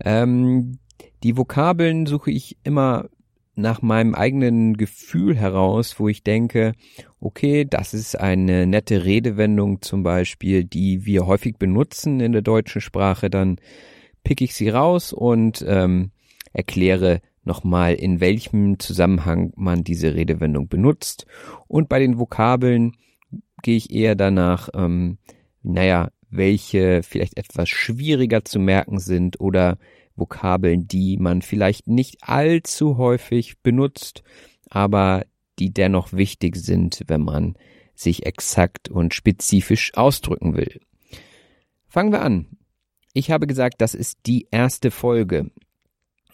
Ähm, 0.05 0.79
die 1.23 1.37
Vokabeln 1.37 2.07
suche 2.07 2.33
ich 2.33 2.57
immer 2.65 3.09
nach 3.57 3.83
meinem 3.83 4.15
eigenen 4.15 4.77
Gefühl 4.77 5.37
heraus, 5.37 5.99
wo 5.99 6.09
ich 6.09 6.23
denke, 6.23 6.73
okay, 7.21 7.65
das 7.65 7.95
ist 7.95 8.19
eine 8.19 8.67
nette 8.67 9.05
Redewendung 9.05 9.81
zum 9.83 10.03
Beispiel, 10.03 10.65
die 10.65 11.05
wir 11.05 11.27
häufig 11.27 11.57
benutzen 11.57 12.21
in 12.21 12.33
der 12.33 12.43
deutschen 12.43 12.81
Sprache, 12.81 13.31
dann 13.31 13.59
pick 14.25 14.41
ich 14.41 14.55
sie 14.55 14.69
raus 14.69 15.13
und 15.13 15.65
ähm, 15.67 16.11
erkläre 16.53 17.21
nochmal, 17.45 17.95
in 17.95 18.21
welchem 18.21 18.79
Zusammenhang 18.79 19.53
man 19.57 19.85
diese 19.85 20.15
Redewendung 20.15 20.69
benutzt. 20.69 21.27
Und 21.69 21.89
bei 21.89 21.99
den 21.99 22.19
Vokabeln 22.19 22.93
gehe 23.63 23.77
ich 23.77 23.93
eher 23.93 24.15
danach, 24.15 24.69
ähm, 24.75 25.19
naja, 25.63 26.11
welche 26.31 27.03
vielleicht 27.03 27.37
etwas 27.39 27.69
schwieriger 27.69 28.45
zu 28.45 28.59
merken 28.59 28.99
sind 28.99 29.41
oder 29.41 29.79
Vokabeln, 30.17 30.87
die 30.87 31.17
man 31.17 31.43
vielleicht 31.43 31.89
nicht 31.89 32.19
allzu 32.23 32.97
häufig 32.97 33.59
benutzt, 33.63 34.23
aber 34.71 35.25
die 35.59 35.73
dennoch 35.73 36.13
wichtig 36.13 36.57
sind, 36.57 37.03
wenn 37.07 37.23
man 37.23 37.57
sich 37.95 38.27
exakt 38.27 38.89
und 38.89 39.15
spezifisch 39.15 39.95
ausdrücken 39.95 40.57
will. 40.57 40.81
Fangen 41.87 42.13
wir 42.13 42.23
an. 42.23 42.47
Ich 43.13 43.31
habe 43.31 43.47
gesagt, 43.47 43.81
das 43.81 43.95
ist 43.95 44.19
die 44.27 44.49
erste 44.51 44.91
Folge. 44.91 45.51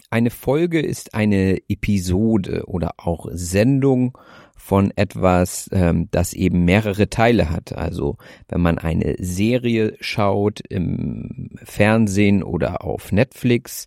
Eine 0.09 0.31
Folge 0.31 0.81
ist 0.81 1.15
eine 1.15 1.59
Episode 1.69 2.65
oder 2.67 2.95
auch 2.97 3.29
Sendung 3.33 4.17
von 4.63 4.93
etwas, 4.95 5.71
ähm, 5.73 6.09
das 6.11 6.35
eben 6.35 6.65
mehrere 6.65 7.09
Teile 7.09 7.51
hat. 7.51 7.73
Also 7.73 8.19
wenn 8.49 8.61
man 8.61 8.79
eine 8.79 9.17
Serie 9.19 9.97
schaut 10.01 10.61
im 10.61 11.51
Fernsehen 11.65 12.43
oder 12.43 12.85
auf 12.85 13.11
Netflix, 13.11 13.87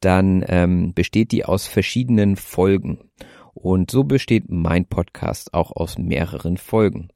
dann 0.00 0.42
ähm, 0.48 0.94
besteht 0.94 1.30
die 1.30 1.44
aus 1.44 1.66
verschiedenen 1.66 2.36
Folgen. 2.36 2.98
Und 3.52 3.90
so 3.90 4.02
besteht 4.02 4.44
mein 4.48 4.86
Podcast 4.86 5.52
auch 5.52 5.70
aus 5.70 5.98
mehreren 5.98 6.56
Folgen. 6.56 7.08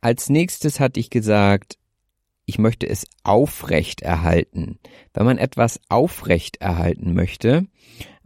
Als 0.00 0.30
nächstes 0.30 0.80
hatte 0.80 1.00
ich 1.00 1.10
gesagt, 1.10 1.76
ich 2.46 2.58
möchte 2.58 2.88
es 2.88 3.04
aufrecht 3.24 4.00
erhalten. 4.00 4.78
Wenn 5.12 5.26
man 5.26 5.38
etwas 5.38 5.80
aufrecht 5.88 6.58
erhalten 6.62 7.14
möchte, 7.14 7.66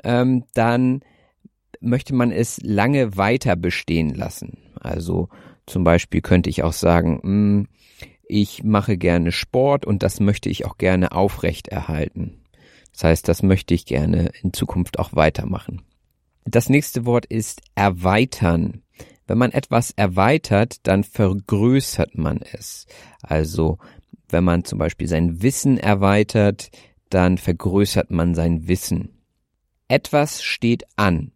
ähm, 0.05 0.45
dann 0.55 1.01
möchte 1.87 2.15
man 2.15 2.31
es 2.31 2.61
lange 2.63 3.17
weiter 3.17 3.57
bestehen 3.57 4.15
lassen. 4.15 4.59
Also 4.81 5.29
zum 5.67 5.85
Beispiel 5.85 6.21
könnte 6.21 6.51
ich 6.51 6.63
auch 6.63 6.73
sagen, 6.73 7.21
mh, 7.23 7.23
hm, 7.23 7.69
ich 8.29 8.65
mache 8.65 8.97
gerne 8.97 9.31
Sport 9.31 9.87
und 9.87 10.03
das 10.03 10.21
möchte 10.21 10.49
ich 10.49 10.67
auch 10.67 10.79
gerne 10.79 11.13
aufrecht 11.13 11.69
erhalten. 11.69 12.43
Das 12.93 13.05
heißt, 13.05 13.29
das 13.29 13.43
möchte 13.43 13.75
ich 13.75 13.87
gerne 13.87 14.31
in 14.43 14.53
Zukunft 14.53 14.99
auch 14.99 15.15
weitermachen. 15.15 15.83
Das 16.45 16.69
nächste 16.69 17.05
Wort 17.07 17.27
ist 17.27 17.61
erweitern. 17.75 18.83
Wenn 19.27 19.39
man 19.39 19.53
etwas 19.53 19.91
erweitert, 19.91 20.87
dann 20.87 21.05
vergrößert 21.05 22.17
man 22.17 22.41
es. 22.41 22.87
Also 23.23 23.79
wenn 24.29 24.45
man 24.45 24.65
zum 24.65 24.79
Beispiel 24.79 25.09
sein 25.09 25.43
Wissen 25.43 25.79
erweitert, 25.79 26.71
dann 27.11 27.39
vergrößert 27.39 28.11
man 28.11 28.35
sein 28.35 28.69
Wissen. 28.69 29.23
Etwas 29.89 30.43
steht 30.43 30.85
an. 30.97 31.33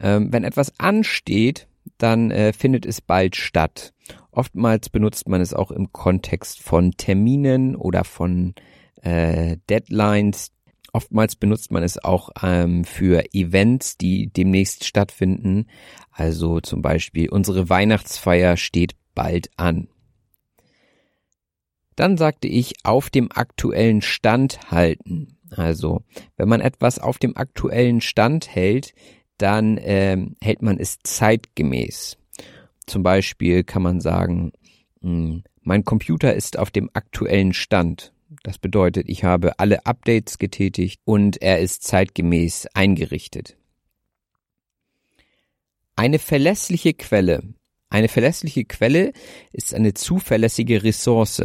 Ähm, 0.00 0.32
wenn 0.32 0.44
etwas 0.44 0.78
ansteht, 0.78 1.68
dann 1.98 2.30
äh, 2.30 2.52
findet 2.52 2.86
es 2.86 3.00
bald 3.00 3.36
statt. 3.36 3.92
Oftmals 4.30 4.88
benutzt 4.88 5.28
man 5.28 5.40
es 5.40 5.54
auch 5.54 5.70
im 5.70 5.92
Kontext 5.92 6.60
von 6.60 6.92
Terminen 6.92 7.76
oder 7.76 8.04
von 8.04 8.54
äh, 9.02 9.58
Deadlines. 9.68 10.52
Oftmals 10.92 11.36
benutzt 11.36 11.70
man 11.70 11.82
es 11.82 12.02
auch 12.02 12.30
ähm, 12.42 12.84
für 12.84 13.24
Events, 13.32 13.96
die 13.96 14.32
demnächst 14.32 14.84
stattfinden. 14.84 15.66
Also 16.10 16.60
zum 16.60 16.82
Beispiel 16.82 17.30
unsere 17.30 17.68
Weihnachtsfeier 17.68 18.56
steht 18.56 18.94
bald 19.14 19.50
an. 19.56 19.88
Dann 21.96 22.16
sagte 22.16 22.48
ich 22.48 22.74
auf 22.84 23.10
dem 23.10 23.30
aktuellen 23.32 24.02
Stand 24.02 24.70
halten. 24.70 25.38
Also 25.50 26.02
wenn 26.36 26.48
man 26.48 26.60
etwas 26.60 26.98
auf 26.98 27.18
dem 27.18 27.36
aktuellen 27.36 28.00
Stand 28.00 28.54
hält, 28.54 28.94
dann 29.42 29.78
ähm, 29.82 30.36
hält 30.40 30.62
man 30.62 30.78
es 30.78 30.98
zeitgemäß. 31.02 32.16
Zum 32.86 33.02
Beispiel 33.02 33.64
kann 33.64 33.82
man 33.82 34.00
sagen, 34.00 34.52
hm, 35.00 35.42
Mein 35.62 35.84
Computer 35.84 36.34
ist 36.34 36.58
auf 36.58 36.70
dem 36.70 36.90
aktuellen 36.92 37.52
Stand. 37.52 38.12
Das 38.42 38.58
bedeutet, 38.58 39.08
ich 39.08 39.24
habe 39.24 39.58
alle 39.58 39.86
Updates 39.86 40.38
getätigt 40.38 41.00
und 41.04 41.40
er 41.42 41.60
ist 41.60 41.84
zeitgemäß 41.84 42.66
eingerichtet. 42.74 43.56
Eine 45.94 46.18
verlässliche 46.18 46.94
Quelle. 46.94 47.42
Eine 47.90 48.08
verlässliche 48.08 48.64
Quelle 48.64 49.12
ist 49.52 49.74
eine 49.74 49.92
zuverlässige 49.94 50.82
Ressource. 50.82 51.42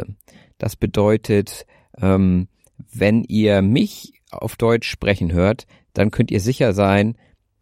Das 0.58 0.76
bedeutet, 0.76 1.66
ähm, 2.00 2.48
wenn 2.92 3.24
ihr 3.24 3.62
mich 3.62 4.14
auf 4.32 4.56
Deutsch 4.56 4.90
sprechen 4.90 5.32
hört, 5.34 5.68
dann 5.94 6.12
könnt 6.12 6.32
ihr 6.32 6.40
sicher 6.40 6.74
sein, 6.74 7.18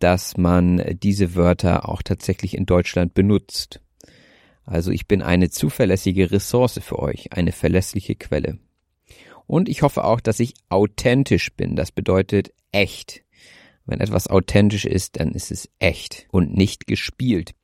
dass 0.06 0.38
man 0.38 0.84
diese 1.02 1.34
Wörter 1.34 1.90
auch 1.90 2.04
tatsächlich 2.04 2.56
in 2.56 2.68
Deutschland 2.68 3.16
benutzt. 3.16 3.82
Also 4.64 4.92
ich 4.92 5.08
bin 5.08 5.24
eine 5.24 5.50
zuverlässige 5.50 6.30
Ressource 6.30 6.80
für 6.84 7.00
euch, 7.00 7.34
eine 7.34 7.52
verlässliche 7.52 8.14
Quelle. 8.14 8.60
Und 9.48 9.68
ich 9.68 9.82
hoffe 9.82 10.04
auch, 10.04 10.20
dass 10.20 10.40
ich 10.40 10.54
authentisch 10.70 11.52
bin. 11.54 11.76
Das 11.76 11.92
bedeutet 11.92 12.54
echt. 12.72 13.24
Wenn 13.88 14.00
etwas 14.00 14.28
authentisch 14.28 14.86
ist, 14.86 15.20
dann 15.20 15.32
ist 15.32 15.50
es 15.50 15.72
echt 15.80 16.28
und 16.30 16.56
nicht 16.56 16.86
gespielt. 16.86 17.56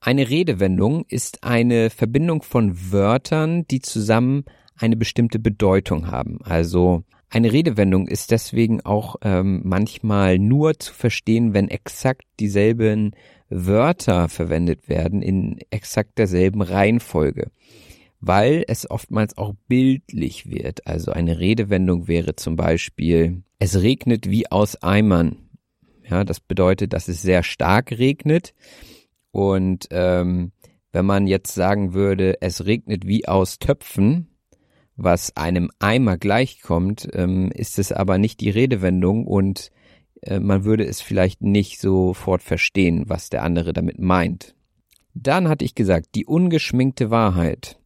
Eine 0.00 0.28
Redewendung 0.28 1.04
ist 1.06 1.44
eine 1.44 1.90
Verbindung 1.90 2.42
von 2.42 2.90
Wörtern, 2.90 3.68
die 3.68 3.82
zusammen 3.82 4.46
eine 4.74 4.96
bestimmte 4.96 5.38
Bedeutung 5.38 6.10
haben. 6.10 6.40
Also 6.42 7.04
eine 7.30 7.52
Redewendung 7.52 8.08
ist 8.08 8.30
deswegen 8.30 8.80
auch 8.82 9.16
ähm, 9.22 9.60
manchmal 9.64 10.38
nur 10.38 10.78
zu 10.78 10.94
verstehen, 10.94 11.54
wenn 11.54 11.68
exakt 11.68 12.24
dieselben 12.40 13.12
Wörter 13.50 14.28
verwendet 14.28 14.88
werden 14.88 15.22
in 15.22 15.58
exakt 15.70 16.18
derselben 16.18 16.62
Reihenfolge, 16.62 17.50
weil 18.20 18.64
es 18.66 18.90
oftmals 18.90 19.36
auch 19.36 19.54
bildlich 19.68 20.50
wird. 20.50 20.86
Also 20.86 21.12
eine 21.12 21.38
Redewendung 21.38 22.08
wäre 22.08 22.36
zum 22.36 22.56
Beispiel, 22.56 23.42
es 23.58 23.80
regnet 23.82 24.30
wie 24.30 24.50
aus 24.50 24.82
Eimern. 24.82 25.36
Ja, 26.08 26.24
das 26.24 26.40
bedeutet, 26.40 26.94
dass 26.94 27.08
es 27.08 27.20
sehr 27.20 27.42
stark 27.42 27.92
regnet 27.92 28.54
und 29.30 29.88
ähm, 29.90 30.52
wenn 30.92 31.04
man 31.04 31.26
jetzt 31.26 31.54
sagen 31.54 31.92
würde, 31.92 32.40
es 32.40 32.64
regnet 32.64 33.06
wie 33.06 33.28
aus 33.28 33.58
Töpfen, 33.58 34.28
was 34.98 35.36
einem 35.36 35.70
Eimer 35.78 36.18
gleichkommt, 36.18 37.08
ähm, 37.12 37.50
ist 37.54 37.78
es 37.78 37.92
aber 37.92 38.18
nicht 38.18 38.40
die 38.40 38.50
Redewendung 38.50 39.26
und 39.26 39.70
äh, 40.22 40.40
man 40.40 40.64
würde 40.64 40.84
es 40.84 41.00
vielleicht 41.00 41.40
nicht 41.40 41.80
sofort 41.80 42.42
verstehen, 42.42 43.04
was 43.06 43.30
der 43.30 43.44
andere 43.44 43.72
damit 43.72 44.00
meint. 44.00 44.56
Dann 45.14 45.48
hatte 45.48 45.64
ich 45.64 45.76
gesagt, 45.76 46.08
die 46.16 46.26
ungeschminkte 46.26 47.10
Wahrheit. 47.10 47.78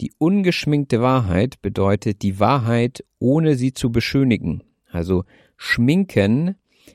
Die 0.00 0.12
ungeschminkte 0.16 1.02
Wahrheit 1.02 1.60
bedeutet 1.60 2.22
die 2.22 2.38
Wahrheit, 2.38 3.04
ohne 3.18 3.56
sie 3.56 3.72
zu 3.72 3.90
beschönigen. 3.90 4.62
Also 4.90 5.24
schminken 5.56 6.54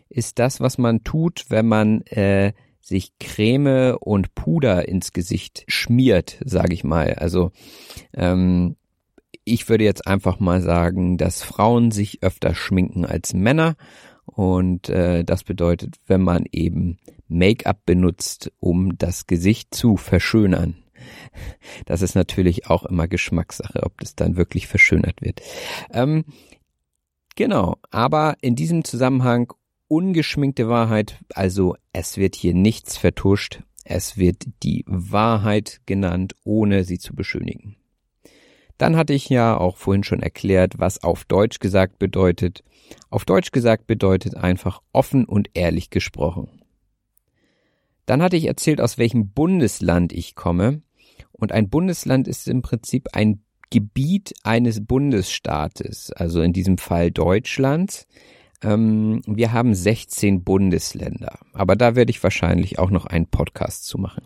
ist 0.09 0.39
das, 0.39 0.61
was 0.61 0.77
man 0.77 1.03
tut, 1.03 1.45
wenn 1.49 1.67
man 1.67 2.01
äh, 2.03 2.53
sich 2.79 3.11
Creme 3.19 3.97
und 3.99 4.35
Puder 4.35 4.87
ins 4.87 5.11
Gesicht 5.11 5.65
schmiert, 5.67 6.39
sage 6.45 6.73
ich 6.73 6.83
mal. 6.83 7.15
Also 7.15 7.51
ähm, 8.13 8.77
ich 9.45 9.69
würde 9.69 9.83
jetzt 9.83 10.05
einfach 10.05 10.39
mal 10.39 10.61
sagen, 10.61 11.17
dass 11.17 11.43
Frauen 11.43 11.91
sich 11.91 12.23
öfter 12.23 12.53
schminken 12.53 13.05
als 13.05 13.33
Männer. 13.33 13.75
Und 14.25 14.89
äh, 14.89 15.23
das 15.23 15.43
bedeutet, 15.43 15.95
wenn 16.07 16.21
man 16.21 16.45
eben 16.51 16.97
Make-up 17.27 17.85
benutzt, 17.85 18.51
um 18.59 18.97
das 18.97 19.27
Gesicht 19.27 19.73
zu 19.73 19.97
verschönern. 19.97 20.75
Das 21.85 22.01
ist 22.01 22.15
natürlich 22.15 22.67
auch 22.67 22.83
immer 22.83 23.07
Geschmackssache, 23.07 23.83
ob 23.83 23.99
das 23.99 24.15
dann 24.15 24.37
wirklich 24.37 24.67
verschönert 24.67 25.21
wird. 25.21 25.41
Ähm, 25.91 26.25
genau, 27.35 27.77
aber 27.91 28.37
in 28.41 28.55
diesem 28.55 28.83
Zusammenhang 28.83 29.53
ungeschminkte 29.87 30.67
Wahrheit, 30.67 31.19
also 31.33 31.75
es 31.93 32.17
wird 32.17 32.35
hier 32.35 32.55
nichts 32.55 32.97
vertuscht, 32.97 33.61
es 33.83 34.17
wird 34.17 34.47
die 34.63 34.83
Wahrheit 34.87 35.81
genannt, 35.85 36.35
ohne 36.43 36.83
sie 36.83 36.97
zu 36.97 37.13
beschönigen. 37.13 37.75
Dann 38.77 38.97
hatte 38.97 39.13
ich 39.13 39.29
ja 39.29 39.57
auch 39.57 39.77
vorhin 39.77 40.03
schon 40.03 40.21
erklärt, 40.21 40.73
was 40.77 41.03
auf 41.03 41.25
Deutsch 41.25 41.59
gesagt 41.59 41.97
bedeutet. 41.99 42.63
Auf 43.09 43.25
Deutsch 43.25 43.51
gesagt 43.51 43.87
bedeutet 43.87 44.35
einfach 44.35 44.81
offen 44.91 45.25
und 45.25 45.49
ehrlich 45.53 45.89
gesprochen. 45.89 46.61
Dann 48.05 48.21
hatte 48.21 48.37
ich 48.37 48.45
erzählt, 48.45 48.81
aus 48.81 48.97
welchem 48.97 49.29
Bundesland 49.29 50.13
ich 50.13 50.35
komme. 50.35 50.81
Und 51.31 51.51
ein 51.51 51.69
Bundesland 51.69 52.27
ist 52.27 52.47
im 52.47 52.61
Prinzip 52.61 53.09
ein 53.13 53.43
Gebiet 53.69 54.33
eines 54.43 54.85
Bundesstaates, 54.85 56.11
also 56.11 56.41
in 56.41 56.53
diesem 56.53 56.77
Fall 56.77 57.11
Deutschlands. 57.11 58.07
Ähm, 58.61 59.21
wir 59.25 59.51
haben 59.51 59.73
16 59.73 60.43
Bundesländer, 60.43 61.39
aber 61.53 61.75
da 61.75 61.95
werde 61.95 62.11
ich 62.11 62.23
wahrscheinlich 62.23 62.79
auch 62.79 62.89
noch 62.89 63.05
einen 63.05 63.27
Podcast 63.27 63.85
zu 63.85 63.97
machen. 63.97 64.23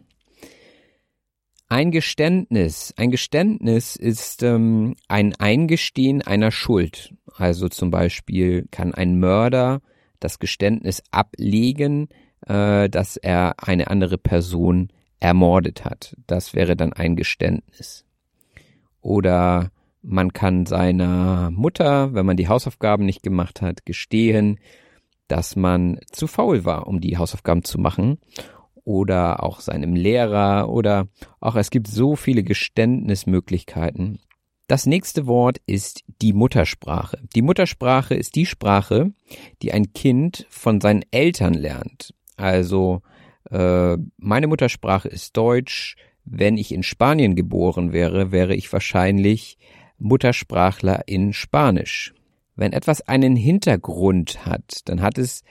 Ein 1.71 1.91
Geständnis. 1.91 2.95
Ein 2.97 3.11
Geständnis 3.11 3.95
ist 3.95 4.41
ähm, 4.41 4.95
ein 5.07 5.35
Eingestehen 5.35 6.23
einer 6.23 6.49
Schuld. 6.49 7.13
Also 7.35 7.69
zum 7.69 7.91
Beispiel 7.91 8.67
kann 8.71 8.95
ein 8.95 9.19
Mörder 9.19 9.81
das 10.19 10.39
Geständnis 10.39 11.03
ablegen, 11.11 12.09
äh, 12.47 12.89
dass 12.89 13.17
er 13.17 13.53
eine 13.61 13.87
andere 13.91 14.17
Person 14.17 14.89
ermordet 15.19 15.85
hat. 15.85 16.15
Das 16.25 16.55
wäre 16.55 16.75
dann 16.75 16.91
ein 16.91 17.15
Geständnis. 17.15 18.03
Oder 18.99 19.71
man 20.01 20.33
kann 20.33 20.65
seiner 20.65 21.51
Mutter, 21.51 22.15
wenn 22.15 22.25
man 22.25 22.37
die 22.37 22.47
Hausaufgaben 22.47 23.05
nicht 23.05 23.21
gemacht 23.21 23.61
hat, 23.61 23.85
gestehen, 23.85 24.59
dass 25.27 25.55
man 25.55 25.99
zu 26.11 26.25
faul 26.25 26.65
war, 26.65 26.87
um 26.87 26.99
die 26.99 27.19
Hausaufgaben 27.19 27.63
zu 27.63 27.77
machen 27.77 28.17
oder 28.83 29.43
auch 29.43 29.59
seinem 29.59 29.95
Lehrer 29.95 30.69
oder 30.69 31.07
auch 31.39 31.55
es 31.55 31.69
gibt 31.69 31.87
so 31.87 32.15
viele 32.15 32.43
Geständnismöglichkeiten. 32.43 34.19
Das 34.67 34.85
nächste 34.85 35.25
Wort 35.25 35.57
ist 35.65 36.03
die 36.21 36.31
Muttersprache. 36.31 37.19
Die 37.35 37.41
Muttersprache 37.41 38.13
ist 38.13 38.35
die 38.35 38.45
Sprache, 38.45 39.11
die 39.63 39.71
ein 39.71 39.93
Kind 39.93 40.45
von 40.49 40.79
seinen 40.79 41.03
Eltern 41.09 41.55
lernt. 41.55 42.13
Also 42.37 43.01
äh, 43.49 43.97
meine 44.17 44.47
Muttersprache 44.47 45.07
ist 45.07 45.35
Deutsch. 45.35 45.95
Wenn 46.23 46.57
ich 46.57 46.71
in 46.71 46.83
Spanien 46.83 47.35
geboren 47.35 47.93
wäre, 47.93 48.31
wäre 48.31 48.53
ich 48.53 48.71
wahrscheinlich 48.71 49.57
Muttersprachler 49.97 51.07
in 51.07 51.33
Spanisch. 51.33 52.13
Wenn 52.55 52.73
etwas 52.73 53.01
einen 53.01 53.35
Hintergrund 53.35 54.45
hat, 54.45 54.81
dann 54.85 55.01
hat 55.01 55.17
es 55.17 55.43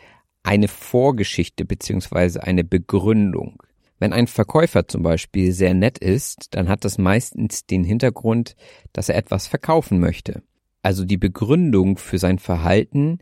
eine 0.49 0.69
Vorgeschichte 0.69 1.67
beziehungsweise 1.67 2.43
eine 2.43 2.65
Begründung. 2.65 3.63
Wenn 3.99 4.15
ein 4.15 4.27
Verkäufer 4.27 4.89
zum 4.89 5.03
Beispiel 5.03 5.53
sehr 5.53 5.75
nett 5.75 5.99
ist, 5.99 6.55
dann 6.55 6.71
hat 6.71 6.87
das 6.87 6.97
meistens 6.97 7.67
den 7.67 7.85
Hintergrund, 7.85 8.57
dass 8.95 9.11
er 9.11 9.17
etwas 9.17 9.47
verkaufen 9.47 10.01
möchte. 10.01 10.43
Also 10.83 11.05
die 11.05 11.19
Begründung 11.19 11.99
für 11.99 12.19
sein 12.19 12.39
Verhalten 12.39 13.19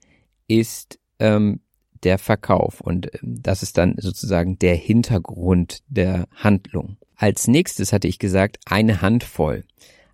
ist 0.46 1.00
ähm, 1.18 1.62
der 2.04 2.18
Verkauf 2.18 2.80
und 2.80 3.12
ähm, 3.14 3.42
das 3.42 3.64
ist 3.64 3.76
dann 3.76 3.96
sozusagen 3.98 4.60
der 4.60 4.76
Hintergrund 4.76 5.80
der 5.88 6.28
Handlung. 6.32 6.96
Als 7.16 7.48
nächstes 7.48 7.92
hatte 7.92 8.06
ich 8.06 8.20
gesagt, 8.20 8.58
eine 8.66 9.02
Handvoll. 9.02 9.64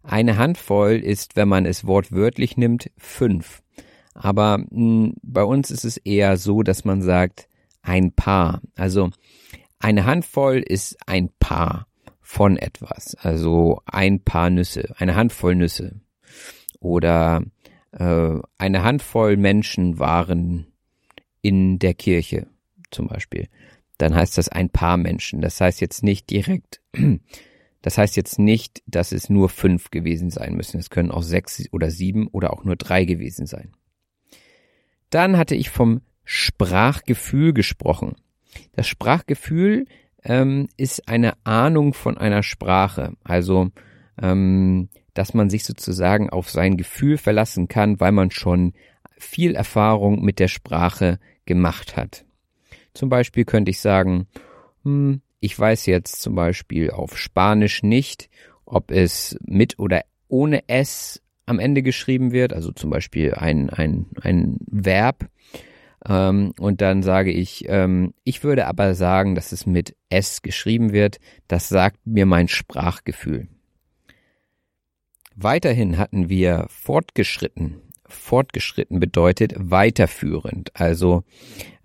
Eine 0.03 0.39
Handvoll 0.39 0.95
ist, 0.95 1.37
wenn 1.37 1.49
man 1.49 1.67
es 1.67 1.87
wortwörtlich 1.87 2.57
nimmt, 2.57 2.91
fünf. 2.97 3.62
Aber 4.15 4.59
mh, 4.59 4.67
hm, 4.71 5.15
bei 5.23 5.45
uns 5.45 5.71
ist 5.71 5.85
es 5.85 5.97
eher 5.97 6.37
so, 6.37 6.63
dass 6.63 6.85
man 6.85 7.03
sagt 7.03 7.49
ein 7.83 8.13
Paar. 8.13 8.61
Also 8.77 9.11
eine 9.79 10.07
Handvoll 10.07 10.59
ist 10.59 10.97
ein 11.07 11.31
Paar 11.39 11.87
von 12.21 12.57
etwas. 12.57 13.15
Also 13.17 13.83
ein 13.85 14.21
Paar 14.21 14.51
Nüsse, 14.51 14.95
eine 14.97 15.15
Handvoll 15.15 15.57
Nüsse. 15.57 16.01
Oder 16.79 17.43
äh, 17.93 18.39
eine 18.59 18.83
Handvoll 18.83 19.37
Menschen 19.37 19.99
waren 19.99 20.67
in 21.43 21.79
der 21.79 21.95
Kirche 21.95 22.47
zum 22.91 23.09
Beispiel. 23.09 23.49
Dann 23.99 24.15
heißt 24.15 24.39
das 24.39 24.49
ein 24.49 24.71
paar 24.71 24.97
Menschen. 24.97 25.41
Das 25.41 25.61
heißt 25.61 25.81
jetzt 25.81 26.03
nicht 26.03 26.31
direkt, 26.31 26.81
das 27.83 27.99
heißt 27.99 28.17
jetzt 28.17 28.39
nicht, 28.39 28.83
dass 28.87 29.13
es 29.13 29.29
nur 29.29 29.49
fünf 29.49 29.91
gewesen 29.91 30.31
sein 30.31 30.55
müssen. 30.55 30.79
Es 30.79 30.91
können 30.91 31.11
auch 31.11 31.23
sechs 31.23 31.63
oder 31.73 31.91
sieben 31.91 32.29
oder 32.29 32.53
auch 32.53 32.65
nur 32.65 32.77
drei 32.77 33.05
gewesen 33.05 33.47
sein. 33.47 33.73
Dann 35.13 35.37
hatte 35.37 35.55
ich 35.55 35.69
vom 35.69 36.01
Sprachgefühl 36.25 37.53
gesprochen. 37.53 38.17
Das 38.73 38.89
Sprachgefühl 38.89 39.87
ähm, 40.25 40.69
ist 40.79 41.07
eine 41.07 41.35
Ahnung 41.45 41.93
von 41.93 42.17
einer 42.17 42.43
Sprache, 42.43 43.13
also 43.23 43.69
ähm, 44.21 44.89
dass 45.13 45.35
man 45.35 45.51
sich 45.51 45.65
sozusagen 45.65 46.31
auf 46.31 46.51
sein 46.51 46.79
Gefühl 46.79 47.19
verlassen 47.19 47.69
kann, 47.69 48.01
weil 48.01 48.13
man 48.13 48.31
schon 48.31 48.73
viel 49.19 49.55
Erfahrung 49.55 50.25
mit 50.25 50.39
der 50.39 50.49
Sprache 50.49 51.19
gemacht 51.45 51.97
hat. 51.97 52.25
Zum 52.95 53.11
Beispiel 53.11 53.45
könnte 53.45 53.71
ich 53.71 53.81
sagen, 53.81 54.27
hm, 54.83 55.21
ich 55.41 55.59
weiß 55.59 55.85
jetzt 55.87 56.23
zum 56.23 56.35
Beispiel 56.35 56.91
auf 56.91 57.19
Spanisch 57.19 57.83
nicht, 57.83 58.31
ob 58.65 58.91
es 58.91 59.37
mit 59.45 59.79
oder 59.79 60.05
ohne 60.29 60.67
S 60.71 61.22
am 61.47 61.59
Ende 61.59 61.83
geschrieben 61.83 62.33
wird, 62.33 62.53
also 62.53 62.73
zum 62.73 62.91
Beispiel 62.91 63.35
ein, 63.35 63.71
ein, 63.71 64.07
ein 64.21 64.59
Verb. 64.67 65.29
Ähm, 66.09 66.53
und 66.59 66.81
dann 66.81 67.03
sage 67.03 67.31
ich, 67.31 67.65
ähm, 67.69 68.15
ich 68.25 68.43
würde 68.43 68.67
aber 68.67 68.95
sagen, 68.95 69.35
dass 69.35 69.53
es 69.53 69.67
mit 69.67 69.97
S 70.09 70.43
geschrieben 70.43 70.93
wird. 70.93 71.19
Das 71.49 71.69
sagt 71.69 71.99
mir 72.05 72.27
mein 72.27 72.49
Sprachgefühl. 72.49 73.49
Weiterhin 75.35 75.99
hatten 75.99 76.29
wir 76.29 76.67
fortgeschritten. 76.69 77.83
Fortgeschritten 78.07 79.01
bedeutet 79.01 79.55
weiterführend. 79.57 80.71
Also 80.75 81.25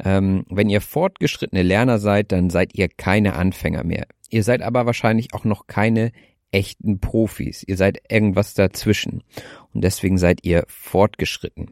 ähm, 0.04 0.46
wenn 0.50 0.70
ihr 0.70 0.82
fortgeschrittene 0.82 1.64
Lerner 1.64 2.00
seid, 2.00 2.32
dann 2.32 2.50
seid 2.50 2.76
ihr 2.76 2.90
keine 2.90 3.36
Anfänger 3.36 3.84
mehr. 3.84 4.08
Ihr 4.30 4.44
seid 4.44 4.62
aber 4.62 4.86
wahrscheinlich 4.86 5.34
auch 5.34 5.46
noch 5.46 5.68
keine 5.68 6.12
echten 6.52 7.00
Profis. 7.00 7.64
Ihr 7.64 7.78
seid 7.78 8.02
irgendwas 8.10 8.54
dazwischen. 8.54 9.24
Und 9.74 9.84
deswegen 9.84 10.18
seid 10.18 10.46
ihr 10.46 10.64
fortgeschritten. 10.68 11.72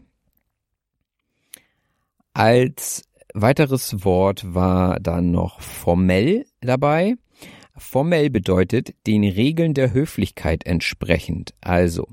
Als 2.33 3.03
weiteres 3.33 4.03
Wort 4.03 4.53
war 4.53 4.99
dann 4.99 5.31
noch 5.31 5.61
formell 5.61 6.45
dabei. 6.61 7.15
Formell 7.77 8.29
bedeutet 8.29 8.95
den 9.05 9.23
Regeln 9.23 9.73
der 9.73 9.93
Höflichkeit 9.93 10.65
entsprechend. 10.65 11.53
Also, 11.61 12.07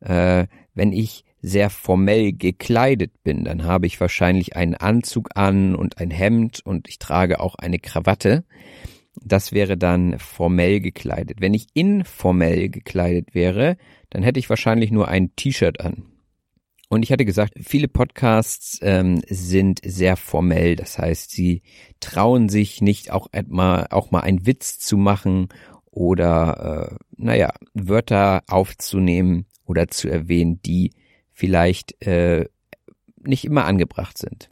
äh, 0.00 0.46
wenn 0.74 0.92
ich 0.92 1.24
sehr 1.42 1.68
formell 1.68 2.32
gekleidet 2.32 3.22
bin, 3.22 3.44
dann 3.44 3.64
habe 3.64 3.86
ich 3.86 4.00
wahrscheinlich 4.00 4.56
einen 4.56 4.74
Anzug 4.74 5.28
an 5.34 5.74
und 5.74 5.98
ein 5.98 6.10
Hemd 6.10 6.64
und 6.64 6.88
ich 6.88 6.98
trage 6.98 7.38
auch 7.38 7.54
eine 7.56 7.78
Krawatte. 7.78 8.44
Das 9.24 9.52
wäre 9.52 9.76
dann 9.76 10.18
formell 10.18 10.80
gekleidet. 10.80 11.40
Wenn 11.40 11.54
ich 11.54 11.68
informell 11.74 12.68
gekleidet 12.68 13.34
wäre, 13.34 13.76
dann 14.10 14.22
hätte 14.22 14.38
ich 14.38 14.50
wahrscheinlich 14.50 14.90
nur 14.90 15.08
ein 15.08 15.34
T-Shirt 15.34 15.80
an. 15.80 16.04
Und 16.90 17.02
ich 17.02 17.10
hatte 17.10 17.24
gesagt, 17.24 17.54
viele 17.60 17.88
Podcasts 17.88 18.78
ähm, 18.82 19.22
sind 19.26 19.80
sehr 19.84 20.16
formell. 20.16 20.76
Das 20.76 20.98
heißt, 20.98 21.30
sie 21.30 21.62
trauen 22.00 22.48
sich 22.48 22.82
nicht 22.82 23.10
auch 23.10 23.28
mal, 23.48 23.86
auch 23.90 24.10
mal 24.10 24.20
einen 24.20 24.46
Witz 24.46 24.78
zu 24.78 24.96
machen 24.96 25.48
oder, 25.90 26.92
äh, 26.92 27.04
naja, 27.16 27.52
Wörter 27.72 28.42
aufzunehmen 28.46 29.46
oder 29.64 29.88
zu 29.88 30.08
erwähnen, 30.08 30.60
die 30.62 30.92
vielleicht 31.32 32.00
äh, 32.06 32.46
nicht 33.22 33.44
immer 33.44 33.64
angebracht 33.64 34.18
sind. 34.18 34.50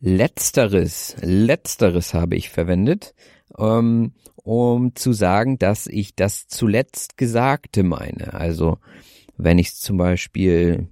Letzteres, 0.00 1.14
letzteres 1.20 2.14
habe 2.14 2.34
ich 2.34 2.48
verwendet, 2.48 3.14
ähm, 3.58 4.14
um 4.36 4.94
zu 4.94 5.12
sagen, 5.12 5.58
dass 5.58 5.86
ich 5.86 6.14
das 6.14 6.48
zuletzt 6.48 7.18
Gesagte 7.18 7.82
meine. 7.82 8.32
Also 8.32 8.78
wenn 9.36 9.58
ich 9.58 9.74
zum 9.74 9.98
Beispiel 9.98 10.88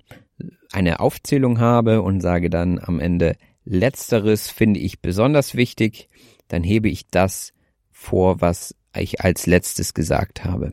eine 0.72 1.00
Aufzählung 1.00 1.58
habe 1.58 2.02
und 2.02 2.20
sage 2.20 2.50
dann 2.50 2.78
am 2.78 3.00
Ende 3.00 3.36
letzteres 3.64 4.50
finde 4.50 4.80
ich 4.80 5.00
besonders 5.00 5.54
wichtig, 5.54 6.08
dann 6.48 6.62
hebe 6.62 6.90
ich 6.90 7.08
das 7.08 7.52
vor, 7.90 8.42
was 8.42 8.74
ich 8.94 9.22
als 9.22 9.46
letztes 9.46 9.94
gesagt 9.94 10.44
habe. 10.44 10.72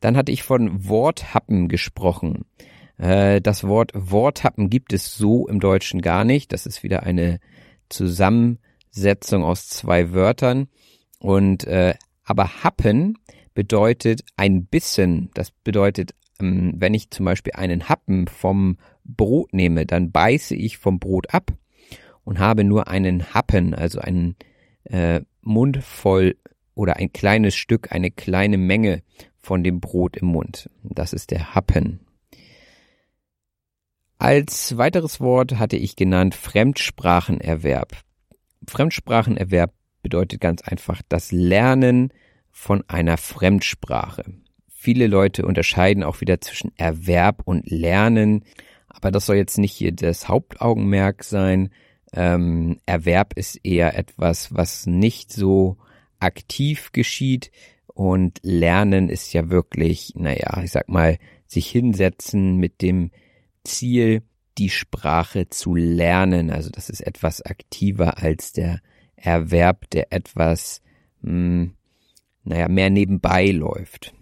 Dann 0.00 0.16
hatte 0.16 0.32
ich 0.32 0.42
von 0.42 0.88
Worthappen 0.88 1.68
gesprochen. 1.68 2.44
Äh, 2.98 3.40
das 3.40 3.64
Wort 3.64 3.92
Worthappen 3.94 4.70
gibt 4.70 4.92
es 4.92 5.16
so 5.16 5.48
im 5.48 5.60
Deutschen 5.60 6.00
gar 6.00 6.24
nicht. 6.24 6.52
Das 6.52 6.66
ist 6.66 6.82
wieder 6.82 7.02
eine 7.02 7.40
Zusammensetzung 7.88 9.44
aus 9.44 9.68
zwei 9.68 10.12
Wörtern. 10.12 10.68
Und 11.18 11.64
äh, 11.64 11.94
aber 12.24 12.62
Happen 12.64 13.18
bedeutet 13.54 14.24
ein 14.36 14.66
bisschen. 14.66 15.30
Das 15.34 15.50
bedeutet, 15.50 16.14
ähm, 16.40 16.74
wenn 16.76 16.94
ich 16.94 17.10
zum 17.10 17.24
Beispiel 17.26 17.52
einen 17.54 17.88
Happen 17.88 18.26
vom 18.26 18.78
Brot 19.04 19.52
nehme, 19.52 19.86
dann 19.86 20.10
beiße 20.10 20.54
ich 20.54 20.78
vom 20.78 20.98
Brot 20.98 21.32
ab 21.32 21.52
und 22.24 22.38
habe 22.38 22.64
nur 22.64 22.88
einen 22.88 23.34
Happen, 23.34 23.74
also 23.74 24.00
einen 24.00 24.36
äh, 24.84 25.20
Mund 25.42 25.78
voll 25.84 26.36
oder 26.74 26.96
ein 26.96 27.12
kleines 27.12 27.54
Stück, 27.54 27.92
eine 27.92 28.10
kleine 28.10 28.58
Menge 28.58 29.02
von 29.40 29.62
dem 29.62 29.80
Brot 29.80 30.16
im 30.16 30.28
Mund. 30.28 30.70
Das 30.82 31.12
ist 31.12 31.30
der 31.30 31.54
Happen. 31.54 32.00
Als 34.24 34.78
weiteres 34.78 35.20
Wort 35.20 35.58
hatte 35.58 35.76
ich 35.76 35.96
genannt 35.96 36.34
Fremdsprachenerwerb. 36.34 37.92
Fremdsprachenerwerb 38.66 39.74
bedeutet 40.00 40.40
ganz 40.40 40.62
einfach 40.62 41.02
das 41.10 41.30
Lernen 41.30 42.10
von 42.50 42.82
einer 42.88 43.18
Fremdsprache. 43.18 44.24
Viele 44.66 45.08
Leute 45.08 45.44
unterscheiden 45.44 46.02
auch 46.02 46.22
wieder 46.22 46.40
zwischen 46.40 46.72
Erwerb 46.78 47.42
und 47.44 47.70
Lernen, 47.70 48.46
aber 48.88 49.10
das 49.10 49.26
soll 49.26 49.36
jetzt 49.36 49.58
nicht 49.58 49.74
hier 49.74 49.92
das 49.92 50.26
Hauptaugenmerk 50.26 51.22
sein. 51.22 51.68
Ähm, 52.14 52.80
Erwerb 52.86 53.34
ist 53.36 53.56
eher 53.62 53.94
etwas, 53.98 54.54
was 54.54 54.86
nicht 54.86 55.34
so 55.34 55.76
aktiv 56.18 56.92
geschieht 56.92 57.50
und 57.88 58.38
Lernen 58.42 59.10
ist 59.10 59.34
ja 59.34 59.50
wirklich, 59.50 60.14
naja, 60.14 60.62
ich 60.62 60.70
sag 60.70 60.88
mal, 60.88 61.18
sich 61.46 61.66
hinsetzen 61.66 62.56
mit 62.56 62.80
dem 62.80 63.10
Ziel, 63.64 64.22
die 64.58 64.70
Sprache 64.70 65.48
zu 65.48 65.74
lernen. 65.74 66.50
Also 66.50 66.70
das 66.70 66.90
ist 66.90 67.00
etwas 67.00 67.42
aktiver 67.42 68.18
als 68.18 68.52
der 68.52 68.80
Erwerb, 69.16 69.90
der 69.90 70.12
etwas, 70.12 70.82
mh, 71.22 71.30
hm, 71.30 71.74
naja, 72.44 72.68
mehr 72.68 72.90
nebenbei 72.90 73.46
läuft. 73.46 74.14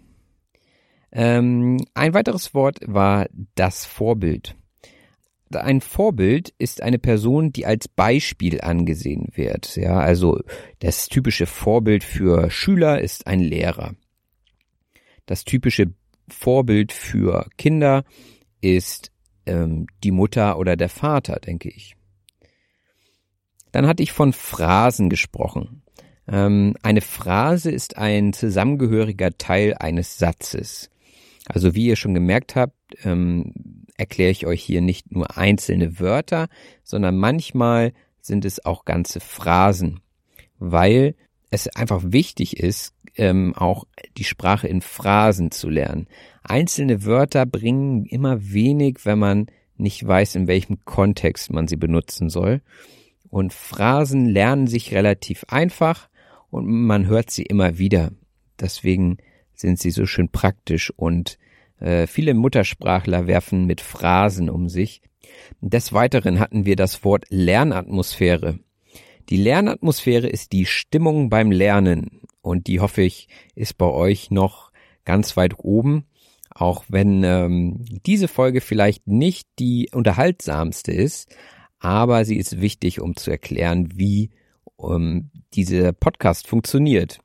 Ähm, 1.11 1.77
ein 1.93 2.13
weiteres 2.13 2.53
Wort 2.53 2.79
war 2.85 3.27
das 3.55 3.85
Vorbild. 3.85 4.55
Ein 5.51 5.81
Vorbild 5.81 6.53
ist 6.57 6.81
eine 6.81 6.97
Person, 6.97 7.51
die 7.51 7.67
als 7.67 7.87
Beispiel 7.87 8.61
angesehen 8.61 9.27
wird. 9.35 9.75
Ja, 9.75 9.99
also 9.99 10.39
das 10.79 11.09
typische 11.09 11.45
Vorbild 11.45 12.03
für 12.03 12.49
Schüler 12.49 13.01
ist 13.01 13.27
ein 13.27 13.39
Lehrer. 13.39 13.93
Das 15.27 15.43
typische 15.45 15.93
Vorbild 16.27 16.91
für 16.91 17.47
Kinder 17.57 18.03
ist 18.61 19.12
ähm, 19.45 19.87
die 20.03 20.11
Mutter 20.11 20.57
oder 20.57 20.75
der 20.75 20.89
Vater, 20.89 21.39
denke 21.39 21.69
ich. 21.69 21.95
Dann 23.71 23.87
hatte 23.87 24.03
ich 24.03 24.11
von 24.11 24.33
Phrasen 24.33 25.09
gesprochen. 25.09 25.83
Ähm, 26.27 26.75
eine 26.83 27.01
Phrase 27.01 27.71
ist 27.71 27.97
ein 27.97 28.33
zusammengehöriger 28.33 29.37
Teil 29.37 29.73
eines 29.73 30.17
Satzes. 30.17 30.89
Also 31.45 31.75
wie 31.75 31.87
ihr 31.87 31.95
schon 31.95 32.13
gemerkt 32.13 32.55
habt, 32.55 32.75
ähm, 33.03 33.85
erkläre 33.97 34.31
ich 34.31 34.45
euch 34.45 34.63
hier 34.63 34.81
nicht 34.81 35.11
nur 35.11 35.37
einzelne 35.37 35.99
Wörter, 35.99 36.47
sondern 36.83 37.17
manchmal 37.17 37.93
sind 38.21 38.45
es 38.45 38.63
auch 38.63 38.85
ganze 38.85 39.19
Phrasen, 39.19 39.99
weil 40.57 41.15
es 41.51 41.67
einfach 41.67 42.01
wichtig 42.05 42.59
ist, 42.59 42.93
ähm, 43.15 43.53
auch 43.55 43.85
die 44.17 44.23
Sprache 44.23 44.67
in 44.67 44.81
Phrasen 44.81 45.51
zu 45.51 45.69
lernen. 45.69 46.07
Einzelne 46.43 47.05
Wörter 47.05 47.45
bringen 47.45 48.05
immer 48.05 48.51
wenig, 48.53 48.99
wenn 49.03 49.19
man 49.19 49.47
nicht 49.77 50.05
weiß, 50.05 50.35
in 50.35 50.47
welchem 50.47 50.85
Kontext 50.85 51.51
man 51.51 51.67
sie 51.67 51.77
benutzen 51.77 52.29
soll. 52.29 52.61
Und 53.29 53.53
Phrasen 53.53 54.27
lernen 54.27 54.67
sich 54.67 54.93
relativ 54.93 55.45
einfach 55.47 56.09
und 56.51 56.67
man 56.67 57.07
hört 57.07 57.31
sie 57.31 57.43
immer 57.43 57.77
wieder. 57.79 58.11
Deswegen 58.59 59.17
sind 59.53 59.79
sie 59.79 59.91
so 59.91 60.05
schön 60.05 60.29
praktisch 60.29 60.91
und 60.95 61.39
äh, 61.79 62.05
viele 62.07 62.33
Muttersprachler 62.33 63.27
werfen 63.27 63.65
mit 63.65 63.81
Phrasen 63.81 64.49
um 64.49 64.69
sich. 64.69 65.01
Des 65.61 65.93
Weiteren 65.93 66.39
hatten 66.39 66.65
wir 66.65 66.75
das 66.75 67.03
Wort 67.03 67.25
Lernatmosphäre. 67.29 68.59
Die 69.29 69.37
Lernatmosphäre 69.37 70.27
ist 70.27 70.51
die 70.51 70.65
Stimmung 70.65 71.29
beim 71.29 71.51
Lernen 71.51 72.21
und 72.41 72.67
die 72.67 72.79
hoffe 72.79 73.01
ich 73.01 73.29
ist 73.55 73.77
bei 73.77 73.87
euch 73.87 74.31
noch 74.31 74.71
ganz 75.05 75.37
weit 75.37 75.57
oben. 75.57 76.05
Auch 76.55 76.83
wenn 76.87 77.23
ähm, 77.23 77.83
diese 78.05 78.27
Folge 78.27 78.61
vielleicht 78.61 79.07
nicht 79.07 79.47
die 79.59 79.89
unterhaltsamste 79.91 80.91
ist, 80.91 81.35
aber 81.79 82.25
sie 82.25 82.37
ist 82.37 82.61
wichtig, 82.61 83.01
um 83.01 83.15
zu 83.15 83.31
erklären, 83.31 83.89
wie 83.95 84.29
ähm, 84.81 85.31
dieser 85.53 85.93
Podcast 85.93 86.47
funktioniert. 86.47 87.19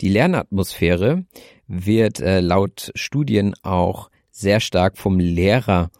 Die 0.00 0.08
Lernatmosphäre 0.08 1.24
wird 1.66 2.20
äh, 2.20 2.40
laut 2.40 2.92
Studien 2.94 3.54
auch 3.62 4.10
sehr 4.30 4.60
stark 4.60 4.98
vom 4.98 5.18
Lehrer 5.18 5.90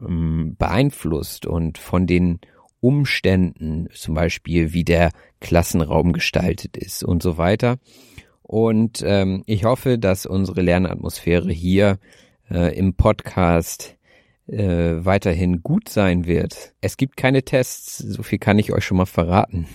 ähm, 0.00 0.56
beeinflusst 0.58 1.46
und 1.46 1.78
von 1.78 2.06
den 2.06 2.40
Umständen, 2.80 3.88
zum 3.92 4.14
Beispiel 4.14 4.72
wie 4.72 4.84
der 4.84 5.10
Klassenraum 5.40 6.12
gestaltet 6.12 6.76
ist 6.76 7.02
und 7.02 7.22
so 7.22 7.36
weiter. 7.36 7.78
Und 8.42 9.02
ähm, 9.04 9.42
ich 9.46 9.64
hoffe, 9.64 9.98
dass 9.98 10.24
unsere 10.24 10.62
Lernatmosphäre 10.62 11.50
hier 11.50 11.98
äh, 12.50 12.76
im 12.76 12.94
Podcast 12.94 13.96
äh, 14.46 15.04
weiterhin 15.04 15.62
gut 15.62 15.88
sein 15.88 16.26
wird. 16.26 16.74
Es 16.80 16.96
gibt 16.96 17.16
keine 17.16 17.42
Tests, 17.42 17.98
so 17.98 18.22
viel 18.22 18.38
kann 18.38 18.58
ich 18.58 18.72
euch 18.72 18.84
schon 18.84 18.96
mal 18.96 19.06
verraten. 19.06 19.66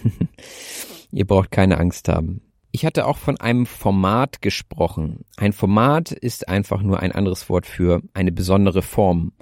Ihr 1.11 1.25
braucht 1.25 1.51
keine 1.51 1.77
Angst 1.77 2.09
haben. 2.09 2.41
Ich 2.71 2.85
hatte 2.85 3.05
auch 3.05 3.17
von 3.17 3.39
einem 3.39 3.67
Format 3.67 4.41
gesprochen. 4.41 5.25
Ein 5.37 5.53
Format 5.53 6.11
ist 6.11 6.47
einfach 6.49 6.81
nur 6.81 6.99
ein 6.99 7.11
anderes 7.11 7.47
Wort 7.49 7.67
für 7.67 8.01
eine 8.15 8.31
besondere 8.31 8.81
Form. 8.81 9.33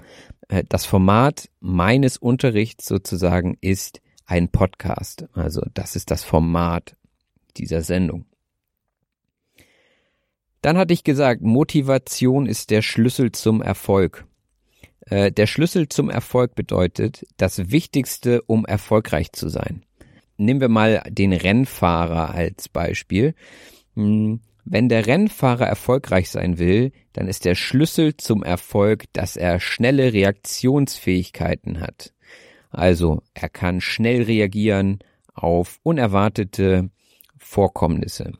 Äh, 0.48 0.64
das 0.68 0.84
Format 0.84 1.48
meines 1.60 2.18
Unterrichts 2.18 2.84
sozusagen 2.86 3.56
ist 3.60 4.02
ein 4.26 4.50
Podcast. 4.50 5.26
Also 5.32 5.62
das 5.72 5.96
ist 5.96 6.10
das 6.10 6.24
Format 6.24 6.96
dieser 7.56 7.82
Sendung. 7.82 8.26
Dann 10.62 10.78
hatte 10.78 10.94
ich 10.94 11.04
gesagt, 11.04 11.42
Motivation 11.42 12.46
ist 12.46 12.70
der 12.70 12.82
Schlüssel 12.82 13.32
zum 13.32 13.60
Erfolg. 13.60 14.24
Äh, 15.06 15.30
der 15.30 15.46
Schlüssel 15.46 15.88
zum 15.88 16.08
Erfolg 16.08 16.54
bedeutet, 16.54 17.26
das 17.36 17.70
Wichtigste, 17.70 18.42
um 18.42 18.64
erfolgreich 18.64 19.32
zu 19.32 19.48
sein 19.48 19.84
nehmen 20.42 20.60
wir 20.60 20.68
mal 20.68 21.02
den 21.08 21.32
Rennfahrer 21.32 22.34
als 22.34 22.68
Beispiel. 22.68 23.34
Hm, 23.94 24.40
wenn 24.64 24.88
der 24.88 25.06
Rennfahrer 25.06 25.66
erfolgreich 25.66 26.30
sein 26.30 26.58
will, 26.58 26.92
dann 27.12 27.26
ist 27.26 27.44
der 27.44 27.54
Schlüssel 27.54 28.16
zum 28.16 28.42
Erfolg, 28.42 29.04
dass 29.12 29.36
er 29.36 29.58
schnelle 29.58 30.12
Reaktionsfähigkeiten 30.12 31.80
hat. 31.80 32.12
Also 32.70 33.22
er 33.34 33.48
kann 33.48 33.80
schnell 33.80 34.22
reagieren 34.22 35.00
auf 35.34 35.78
unerwartete 35.82 36.90
Vorkommnisse. 37.38 38.32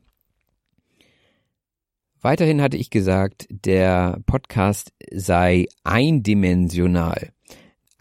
Weiterhin 2.23 2.61
hatte 2.61 2.77
ich 2.77 2.89
gesagt, 2.89 3.45
der 3.49 4.19
Podcast 4.25 4.93
sei 5.11 5.67
eindimensional 5.83 7.33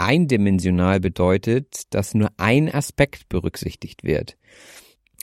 eindimensional 0.02 0.98
bedeutet, 1.00 1.94
dass 1.94 2.14
nur 2.14 2.30
ein 2.36 2.72
Aspekt 2.72 3.28
berücksichtigt 3.28 4.02
wird. 4.02 4.36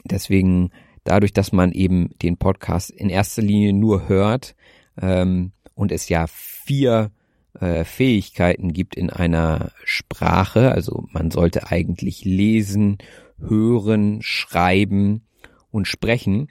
Deswegen 0.05 0.71
dadurch, 1.03 1.33
dass 1.33 1.51
man 1.51 1.71
eben 1.73 2.11
den 2.21 2.37
Podcast 2.37 2.89
in 2.89 3.09
erster 3.09 3.41
Linie 3.41 3.73
nur 3.73 4.07
hört 4.07 4.55
ähm, 5.01 5.51
und 5.73 5.91
es 5.91 6.07
ja 6.07 6.27
vier 6.27 7.11
äh, 7.59 7.83
Fähigkeiten 7.83 8.71
gibt 8.71 8.95
in 8.95 9.09
einer 9.09 9.71
Sprache, 9.83 10.71
also 10.71 11.05
man 11.11 11.31
sollte 11.31 11.67
eigentlich 11.67 12.23
lesen, 12.23 12.99
hören, 13.37 14.21
schreiben 14.21 15.25
und 15.71 15.87
sprechen, 15.87 16.49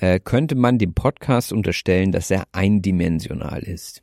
äh, 0.00 0.18
könnte 0.18 0.54
man 0.54 0.78
dem 0.78 0.94
Podcast 0.94 1.52
unterstellen, 1.52 2.10
dass 2.10 2.30
er 2.30 2.44
eindimensional 2.52 3.62
ist. 3.62 4.02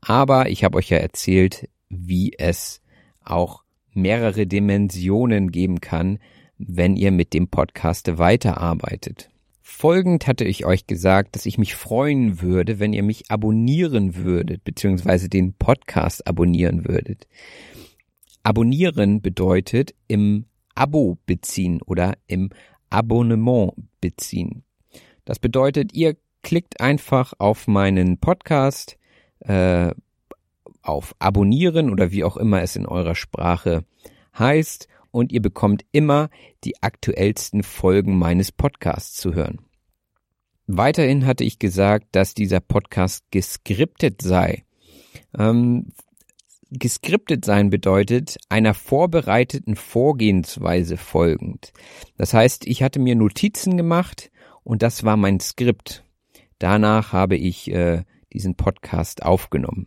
Aber 0.00 0.48
ich 0.48 0.64
habe 0.64 0.78
euch 0.78 0.88
ja 0.88 0.96
erzählt, 0.96 1.68
wie 1.90 2.32
es 2.38 2.80
auch 3.22 3.62
mehrere 3.92 4.46
Dimensionen 4.46 5.52
geben 5.52 5.80
kann, 5.80 6.18
wenn 6.56 6.96
ihr 6.96 7.10
mit 7.10 7.34
dem 7.34 7.48
Podcast 7.48 8.18
weiterarbeitet. 8.18 9.30
Folgend 9.60 10.26
hatte 10.26 10.44
ich 10.44 10.64
euch 10.64 10.86
gesagt, 10.86 11.36
dass 11.36 11.46
ich 11.46 11.58
mich 11.58 11.74
freuen 11.74 12.40
würde, 12.40 12.78
wenn 12.78 12.92
ihr 12.92 13.02
mich 13.02 13.30
abonnieren 13.30 14.16
würdet, 14.16 14.64
beziehungsweise 14.64 15.28
den 15.28 15.54
Podcast 15.54 16.26
abonnieren 16.26 16.86
würdet. 16.86 17.28
Abonnieren 18.42 19.20
bedeutet 19.20 19.94
im 20.06 20.46
Abo 20.74 21.18
beziehen 21.26 21.80
oder 21.82 22.14
im 22.26 22.50
Abonnement 22.88 23.72
beziehen. 24.00 24.64
Das 25.24 25.38
bedeutet, 25.38 25.94
ihr 25.94 26.16
klickt 26.42 26.80
einfach 26.80 27.32
auf 27.38 27.66
meinen 27.66 28.18
Podcast, 28.18 28.98
äh, 29.40 29.92
auf 30.82 31.14
Abonnieren 31.18 31.90
oder 31.90 32.10
wie 32.10 32.24
auch 32.24 32.36
immer 32.36 32.62
es 32.62 32.76
in 32.76 32.86
eurer 32.86 33.14
Sprache 33.14 33.84
heißt 34.38 34.88
und 35.10 35.32
ihr 35.32 35.40
bekommt 35.40 35.84
immer 35.92 36.28
die 36.64 36.82
aktuellsten 36.82 37.62
Folgen 37.62 38.18
meines 38.18 38.52
Podcasts 38.52 39.16
zu 39.16 39.34
hören. 39.34 39.60
Weiterhin 40.66 41.26
hatte 41.26 41.44
ich 41.44 41.58
gesagt, 41.58 42.08
dass 42.12 42.34
dieser 42.34 42.60
Podcast 42.60 43.24
geskriptet 43.30 44.22
sei. 44.22 44.64
Ähm, 45.36 45.92
geskriptet 46.70 47.44
sein 47.44 47.70
bedeutet 47.70 48.38
einer 48.48 48.74
vorbereiteten 48.74 49.76
Vorgehensweise 49.76 50.96
folgend. 50.96 51.72
Das 52.16 52.34
heißt, 52.34 52.66
ich 52.66 52.82
hatte 52.82 52.98
mir 52.98 53.14
Notizen 53.14 53.76
gemacht 53.76 54.30
und 54.64 54.82
das 54.82 55.04
war 55.04 55.16
mein 55.16 55.40
Skript. 55.40 56.04
Danach 56.58 57.12
habe 57.12 57.36
ich 57.36 57.70
äh, 57.70 58.02
diesen 58.32 58.56
Podcast 58.56 59.22
aufgenommen. 59.22 59.86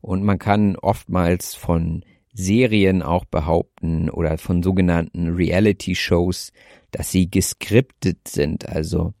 Und 0.00 0.22
man 0.22 0.38
kann 0.38 0.76
oftmals 0.76 1.54
von 1.54 2.04
Serien 2.32 3.02
auch 3.02 3.24
behaupten 3.24 4.10
oder 4.10 4.38
von 4.38 4.62
sogenannten 4.62 5.34
Reality-Shows, 5.34 6.52
dass 6.92 7.10
sie 7.10 7.30
geskriptet 7.30 8.28
sind. 8.28 8.68
Also, 8.68 9.14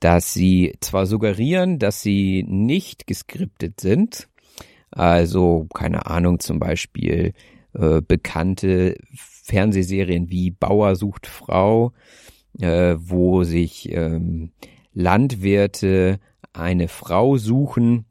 dass 0.00 0.32
sie 0.32 0.74
zwar 0.80 1.06
suggerieren, 1.06 1.78
dass 1.78 2.02
sie 2.02 2.44
nicht 2.48 3.06
geskriptet 3.06 3.80
sind. 3.80 4.28
Also, 4.90 5.68
keine 5.72 6.06
Ahnung, 6.06 6.40
zum 6.40 6.58
Beispiel 6.58 7.34
äh, 7.74 8.00
bekannte 8.00 8.96
Fernsehserien 9.14 10.30
wie 10.30 10.50
Bauer 10.50 10.96
sucht 10.96 11.26
Frau, 11.26 11.92
äh, 12.58 12.96
wo 12.98 13.44
sich 13.44 13.92
ähm, 13.92 14.52
Landwirte 14.92 16.20
eine 16.52 16.88
Frau 16.88 17.36
suchen 17.36 18.06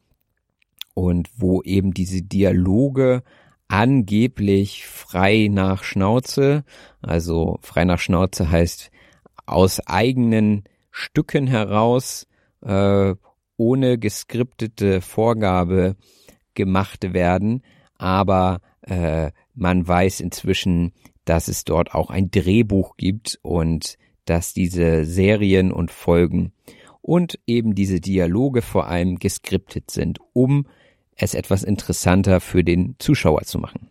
und 0.93 1.29
wo 1.37 1.61
eben 1.61 1.93
diese 1.93 2.21
Dialoge 2.21 3.23
angeblich 3.67 4.87
frei 4.87 5.47
nach 5.51 5.83
Schnauze, 5.83 6.63
also 7.01 7.59
frei 7.61 7.85
nach 7.85 7.99
Schnauze 7.99 8.49
heißt 8.49 8.91
aus 9.45 9.79
eigenen 9.87 10.63
Stücken 10.91 11.47
heraus, 11.47 12.27
äh, 12.61 13.13
ohne 13.57 13.97
geskriptete 13.97 15.01
Vorgabe 15.01 15.95
gemacht 16.55 17.13
werden, 17.13 17.61
aber 17.97 18.61
äh, 18.81 19.31
man 19.53 19.87
weiß 19.87 20.21
inzwischen, 20.21 20.93
dass 21.25 21.47
es 21.47 21.63
dort 21.63 21.93
auch 21.93 22.09
ein 22.09 22.31
Drehbuch 22.31 22.97
gibt 22.97 23.37
und 23.43 23.98
dass 24.29 24.53
diese 24.53 25.05
Serien 25.05 25.71
und 25.71 25.91
Folgen 25.91 26.51
und 27.01 27.39
eben 27.47 27.75
diese 27.75 27.99
Dialoge 27.99 28.61
vor 28.61 28.87
allem 28.87 29.17
geskriptet 29.17 29.89
sind, 29.91 30.19
um 30.33 30.67
es 31.15 31.33
etwas 31.33 31.63
interessanter 31.63 32.39
für 32.39 32.63
den 32.63 32.95
Zuschauer 32.99 33.41
zu 33.43 33.59
machen. 33.59 33.89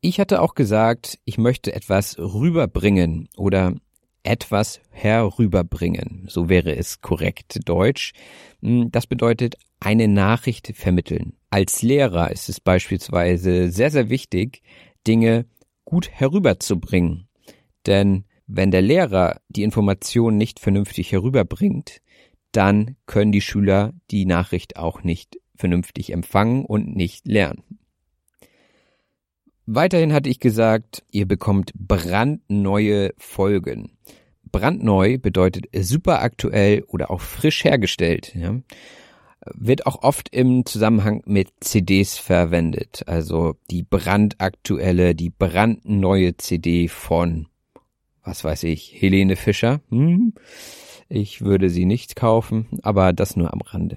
Ich 0.00 0.20
hatte 0.20 0.42
auch 0.42 0.54
gesagt, 0.54 1.18
ich 1.24 1.38
möchte 1.38 1.74
etwas 1.74 2.18
rüberbringen 2.18 3.28
oder 3.36 3.74
etwas 4.22 4.80
herüberbringen. 4.90 6.26
So 6.28 6.48
wäre 6.48 6.76
es 6.76 7.00
korrekt 7.00 7.60
Deutsch. 7.64 8.12
Hm, 8.60 8.90
das 8.90 9.06
bedeutet 9.06 9.56
eine 9.80 10.08
Nachricht 10.08 10.72
vermitteln. 10.76 11.34
Als 11.50 11.82
Lehrer 11.82 12.30
ist 12.30 12.48
es 12.48 12.60
beispielsweise 12.60 13.70
sehr, 13.70 13.90
sehr 13.90 14.08
wichtig, 14.08 14.62
Dinge 15.06 15.46
gut 15.84 16.10
herüberzubringen. 16.10 17.28
Denn 17.86 18.24
wenn 18.48 18.70
der 18.70 18.82
Lehrer 18.82 19.40
die 19.48 19.62
Information 19.62 20.36
nicht 20.36 20.58
vernünftig 20.58 21.12
herüberbringt, 21.12 22.00
dann 22.50 22.96
können 23.06 23.30
die 23.30 23.42
Schüler 23.42 23.92
die 24.10 24.24
Nachricht 24.24 24.76
auch 24.76 25.02
nicht 25.02 25.38
vernünftig 25.54 26.12
empfangen 26.12 26.64
und 26.64 26.96
nicht 26.96 27.28
lernen. 27.28 27.62
Weiterhin 29.66 30.14
hatte 30.14 30.30
ich 30.30 30.40
gesagt, 30.40 31.04
ihr 31.10 31.26
bekommt 31.26 31.72
brandneue 31.74 33.12
Folgen. 33.18 33.92
Brandneu 34.50 35.18
bedeutet 35.18 35.66
super 35.78 36.22
aktuell 36.22 36.84
oder 36.84 37.10
auch 37.10 37.20
frisch 37.20 37.64
hergestellt. 37.64 38.34
Ja. 38.34 38.58
Wird 39.54 39.86
auch 39.86 40.02
oft 40.02 40.34
im 40.34 40.64
Zusammenhang 40.64 41.22
mit 41.26 41.48
CDs 41.60 42.16
verwendet. 42.16 43.02
Also 43.06 43.56
die 43.70 43.82
brandaktuelle, 43.82 45.14
die 45.14 45.30
brandneue 45.30 46.38
CD 46.38 46.88
von, 46.88 47.46
was 48.28 48.44
weiß 48.44 48.64
ich, 48.64 48.94
Helene 49.00 49.36
Fischer. 49.36 49.80
Hm? 49.88 50.34
Ich 51.08 51.40
würde 51.40 51.70
sie 51.70 51.86
nicht 51.86 52.14
kaufen, 52.14 52.66
aber 52.82 53.14
das 53.14 53.36
nur 53.36 53.52
am 53.52 53.62
Rande. 53.62 53.96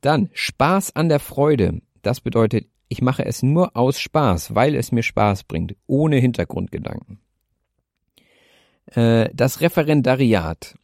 Dann 0.00 0.30
Spaß 0.32 0.96
an 0.96 1.10
der 1.10 1.20
Freude. 1.20 1.82
Das 2.00 2.20
bedeutet, 2.20 2.66
ich 2.88 3.02
mache 3.02 3.24
es 3.26 3.42
nur 3.42 3.76
aus 3.76 4.00
Spaß, 4.00 4.54
weil 4.54 4.74
es 4.74 4.90
mir 4.90 5.02
Spaß 5.02 5.44
bringt, 5.44 5.76
ohne 5.86 6.16
Hintergrundgedanken. 6.16 7.20
Äh, 8.86 9.28
das 9.34 9.60
Referendariat. 9.60 10.74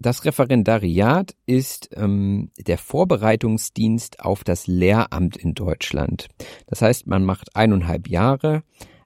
Das 0.00 0.24
Referendariat 0.24 1.34
ist 1.46 1.90
ähm, 1.94 2.50
der 2.58 2.78
Vorbereitungsdienst 2.78 4.20
auf 4.20 4.44
das 4.44 4.66
Lehramt 4.66 5.36
in 5.36 5.54
Deutschland. 5.54 6.28
Das 6.66 6.82
heißt, 6.82 7.06
man 7.06 7.24
macht 7.24 7.56
eineinhalb 7.56 8.08
Jahre 8.08 8.62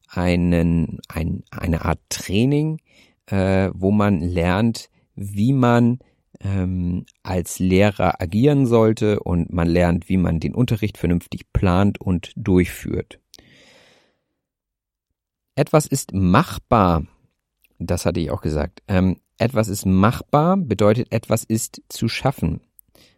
einen, 0.09 1.01
ein, 1.09 1.45
eine 1.51 1.85
Art 1.85 2.01
Training, 2.11 2.81
äh, 3.27 3.71
wo 3.75 3.91
man 3.91 4.21
lernt, 4.21 4.91
wie 5.15 5.53
man 5.53 5.99
ähm, 6.41 7.07
als 7.23 7.59
Lehrer 7.59 8.21
agieren 8.21 8.67
sollte 8.67 9.21
und 9.21 9.53
man 9.53 9.69
lernt, 9.69 10.09
wie 10.09 10.17
man 10.17 10.41
den 10.41 10.55
Unterricht 10.55 10.99
vernünftig 10.99 11.53
plant 11.53 12.01
und 12.01 12.33
durchführt. 12.37 13.21
Etwas 15.55 15.87
ist 15.87 16.13
machbar, 16.15 17.07
das 17.79 18.07
hatte 18.07 18.21
ich 18.21 18.31
auch 18.31 18.41
gesagt. 18.41 18.83
Ähm, 18.89 19.19
etwas 19.39 19.69
ist 19.69 19.87
machbar, 19.87 20.57
bedeutet 20.57 21.13
etwas 21.13 21.45
ist 21.45 21.83
zu 21.89 22.09
schaffen. 22.09 22.61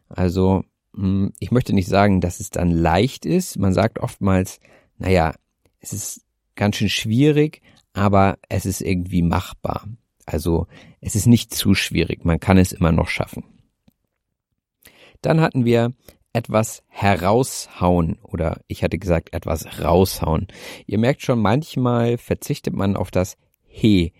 Also 0.09 0.65
hm, 0.95 1.33
ich 1.39 1.51
möchte 1.51 1.75
nicht 1.75 1.89
sagen, 1.89 2.21
dass 2.21 2.41
es 2.41 2.51
dann 2.51 2.71
leicht 2.71 3.27
ist. 3.27 3.59
Man 3.59 3.73
sagt 3.73 3.99
oftmals, 3.99 4.61
naja, 4.99 5.35
es 5.81 5.93
ist 5.93 6.25
ganz 6.55 6.77
schön 6.77 6.89
schwierig, 6.89 7.63
aber 7.95 8.39
es 8.49 8.67
ist 8.67 8.83
irgendwie 8.83 9.23
machbar. 9.23 9.89
Also 10.27 10.67
es 11.01 11.15
ist 11.15 11.27
nicht 11.27 11.55
zu 11.55 11.75
schwierig, 11.75 12.25
man 12.25 12.41
kann 12.41 12.59
es 12.59 12.73
immer 12.73 12.93
noch 12.93 13.09
schaffen. 13.09 13.45
Dann 15.23 15.41
hatten 15.41 15.65
wir 15.65 15.93
etwas 16.35 16.83
heraushauen 16.89 18.19
oder 18.23 18.61
ich 18.67 18.83
hatte 18.83 18.99
gesagt 18.99 19.33
etwas 19.33 19.81
raushauen. 19.81 20.49
Ihr 20.87 20.99
merkt 20.99 21.23
schon, 21.23 21.41
manchmal 21.41 22.19
verzichtet 22.19 22.75
man 22.75 22.97
auf 22.97 23.11
das 23.11 23.37
he, 23.67 24.13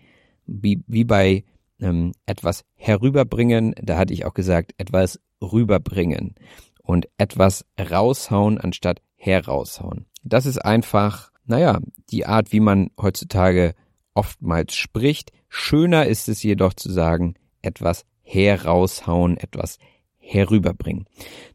wie, 0.47 0.81
wie 0.87 1.03
bei 1.03 1.43
ähm, 1.79 2.13
etwas 2.25 2.63
herüberbringen, 2.75 3.75
da 3.81 3.97
hatte 3.97 4.13
ich 4.13 4.25
auch 4.25 4.33
gesagt 4.33 4.73
etwas 4.77 5.19
rüberbringen 5.41 6.35
und 6.81 7.09
etwas 7.17 7.65
raushauen 7.77 8.59
anstatt 8.59 9.01
heraushauen. 9.15 10.05
Das 10.23 10.45
ist 10.45 10.59
einfach, 10.59 11.31
naja, 11.45 11.79
die 12.09 12.25
Art, 12.25 12.51
wie 12.51 12.59
man 12.59 12.89
heutzutage 12.99 13.73
oftmals 14.13 14.75
spricht. 14.75 15.31
Schöner 15.49 16.05
ist 16.05 16.29
es 16.29 16.41
jedoch 16.43 16.73
zu 16.73 16.91
sagen, 16.91 17.35
etwas 17.61 18.05
heraushauen, 18.23 19.37
etwas 19.37 19.77
herüberbringen. 20.17 21.05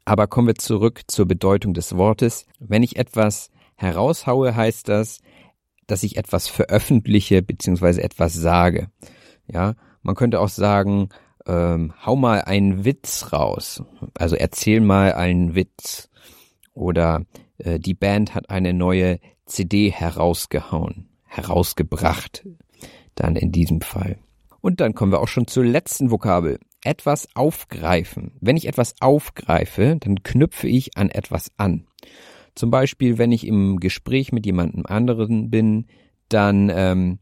Aber 0.04 0.26
kommen 0.26 0.48
wir 0.48 0.54
zurück 0.54 1.02
zur 1.08 1.26
Bedeutung 1.26 1.74
des 1.74 1.96
Wortes. 1.96 2.46
Wenn 2.60 2.82
ich 2.82 2.96
etwas 2.96 3.50
heraushaue, 3.74 4.54
heißt 4.54 4.88
das, 4.88 5.20
dass 5.86 6.04
ich 6.04 6.16
etwas 6.16 6.46
veröffentliche 6.46 7.42
bzw. 7.42 8.00
etwas 8.00 8.34
sage. 8.34 8.88
Ja, 9.46 9.74
man 10.02 10.14
könnte 10.14 10.40
auch 10.40 10.48
sagen, 10.48 11.08
ähm, 11.46 11.92
hau 12.04 12.14
mal 12.14 12.42
einen 12.42 12.84
Witz 12.84 13.32
raus. 13.32 13.82
Also 14.14 14.36
erzähl 14.36 14.80
mal 14.80 15.14
einen 15.14 15.54
Witz. 15.54 16.08
Oder 16.72 17.24
äh, 17.58 17.80
die 17.80 17.94
Band 17.94 18.34
hat 18.34 18.50
eine 18.50 18.72
neue 18.72 19.18
CD 19.50 19.90
herausgehauen, 19.90 21.08
herausgebracht. 21.26 22.46
Dann 23.14 23.36
in 23.36 23.52
diesem 23.52 23.80
Fall. 23.80 24.18
Und 24.60 24.80
dann 24.80 24.94
kommen 24.94 25.12
wir 25.12 25.20
auch 25.20 25.28
schon 25.28 25.46
zur 25.46 25.64
letzten 25.64 26.10
Vokabel 26.10 26.58
etwas 26.82 27.28
aufgreifen. 27.34 28.32
Wenn 28.40 28.56
ich 28.56 28.66
etwas 28.66 28.94
aufgreife, 29.00 29.96
dann 30.00 30.22
knüpfe 30.22 30.68
ich 30.68 30.96
an 30.96 31.10
etwas 31.10 31.50
an. 31.56 31.86
Zum 32.54 32.70
Beispiel, 32.70 33.18
wenn 33.18 33.32
ich 33.32 33.46
im 33.46 33.78
Gespräch 33.80 34.32
mit 34.32 34.46
jemandem 34.46 34.86
anderen 34.86 35.50
bin, 35.50 35.86
dann 36.28 36.70
ähm, 36.72 37.18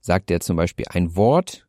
sagt 0.00 0.30
er 0.30 0.40
zum 0.40 0.56
Beispiel 0.56 0.86
ein 0.88 1.16
Wort 1.16 1.66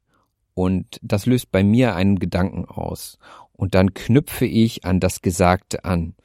und 0.54 1.00
das 1.02 1.26
löst 1.26 1.52
bei 1.52 1.64
mir 1.64 1.96
einen 1.96 2.20
Gedanken 2.20 2.66
aus. 2.66 3.18
Und 3.54 3.76
dann 3.76 3.94
knüpfe 3.94 4.46
ich 4.46 4.86
an 4.86 5.00
das 5.00 5.22
Gesagte 5.22 5.86
an 5.86 6.16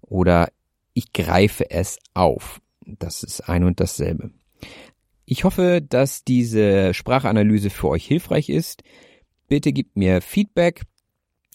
oder 0.00 0.48
ich 0.94 1.12
greife 1.12 1.70
es 1.70 1.98
auf. 2.14 2.60
Das 2.86 3.22
ist 3.22 3.48
ein 3.48 3.64
und 3.64 3.80
dasselbe. 3.80 4.30
Ich 5.24 5.44
hoffe, 5.44 5.82
dass 5.86 6.22
diese 6.24 6.94
Sprachanalyse 6.94 7.70
für 7.70 7.88
euch 7.88 8.06
hilfreich 8.06 8.48
ist. 8.48 8.82
Bitte 9.48 9.72
gebt 9.72 9.96
mir 9.96 10.20
Feedback 10.20 10.82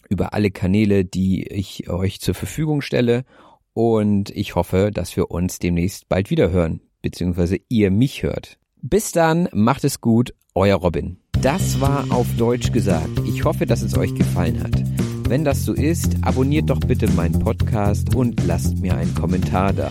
über 0.08 0.34
alle 0.34 0.50
Kanäle, 0.50 1.04
die 1.04 1.46
ich 1.46 1.88
euch 1.88 2.20
zur 2.20 2.34
Verfügung 2.34 2.82
stelle. 2.82 3.24
Und 3.72 4.28
ich 4.30 4.54
hoffe, 4.54 4.90
dass 4.92 5.16
wir 5.16 5.30
uns 5.30 5.58
demnächst 5.58 6.08
bald 6.10 6.28
wieder 6.28 6.50
hören, 6.50 6.82
beziehungsweise 7.00 7.58
ihr 7.70 7.90
mich 7.90 8.22
hört. 8.22 8.58
Bis 8.82 9.12
dann, 9.12 9.48
macht 9.52 9.84
es 9.84 10.02
gut, 10.02 10.34
euer 10.54 10.76
Robin. 10.76 11.18
Das 11.40 11.80
war 11.80 12.06
auf 12.10 12.26
Deutsch 12.36 12.72
gesagt. 12.72 13.20
Ich 13.26 13.44
hoffe, 13.44 13.64
dass 13.64 13.80
es 13.82 13.96
euch 13.96 14.14
gefallen 14.14 14.62
hat. 14.62 14.82
Wenn 15.28 15.44
das 15.44 15.64
so 15.64 15.72
ist, 15.72 16.16
abonniert 16.20 16.68
doch 16.68 16.80
bitte 16.80 17.10
meinen 17.12 17.38
Podcast 17.38 18.14
und 18.14 18.44
lasst 18.44 18.78
mir 18.78 18.94
einen 18.96 19.14
Kommentar 19.14 19.72
da. 19.72 19.90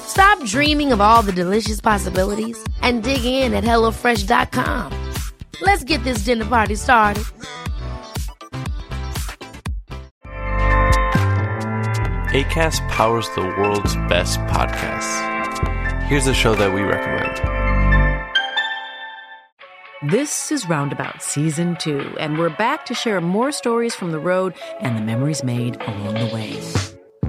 Stop 0.11 0.43
dreaming 0.43 0.91
of 0.91 0.99
all 0.99 1.21
the 1.21 1.31
delicious 1.31 1.79
possibilities 1.79 2.61
and 2.81 3.01
dig 3.01 3.23
in 3.23 3.53
at 3.53 3.63
HelloFresh.com. 3.63 4.91
Let's 5.61 5.85
get 5.85 6.03
this 6.03 6.25
dinner 6.25 6.43
party 6.43 6.75
started. 6.75 7.23
ACAST 12.33 12.85
powers 12.89 13.29
the 13.35 13.43
world's 13.57 13.95
best 14.09 14.37
podcasts. 14.51 16.03
Here's 16.03 16.27
a 16.27 16.33
show 16.33 16.55
that 16.55 16.73
we 16.73 16.81
recommend. 16.81 17.37
This 20.11 20.51
is 20.51 20.67
Roundabout 20.67 21.23
Season 21.23 21.77
2, 21.79 22.17
and 22.19 22.37
we're 22.37 22.49
back 22.49 22.85
to 22.87 22.93
share 22.93 23.21
more 23.21 23.53
stories 23.53 23.95
from 23.95 24.11
the 24.11 24.19
road 24.19 24.55
and 24.81 24.97
the 24.97 25.01
memories 25.01 25.41
made 25.41 25.81
along 25.81 26.15
the 26.15 26.29
way. 26.33 27.00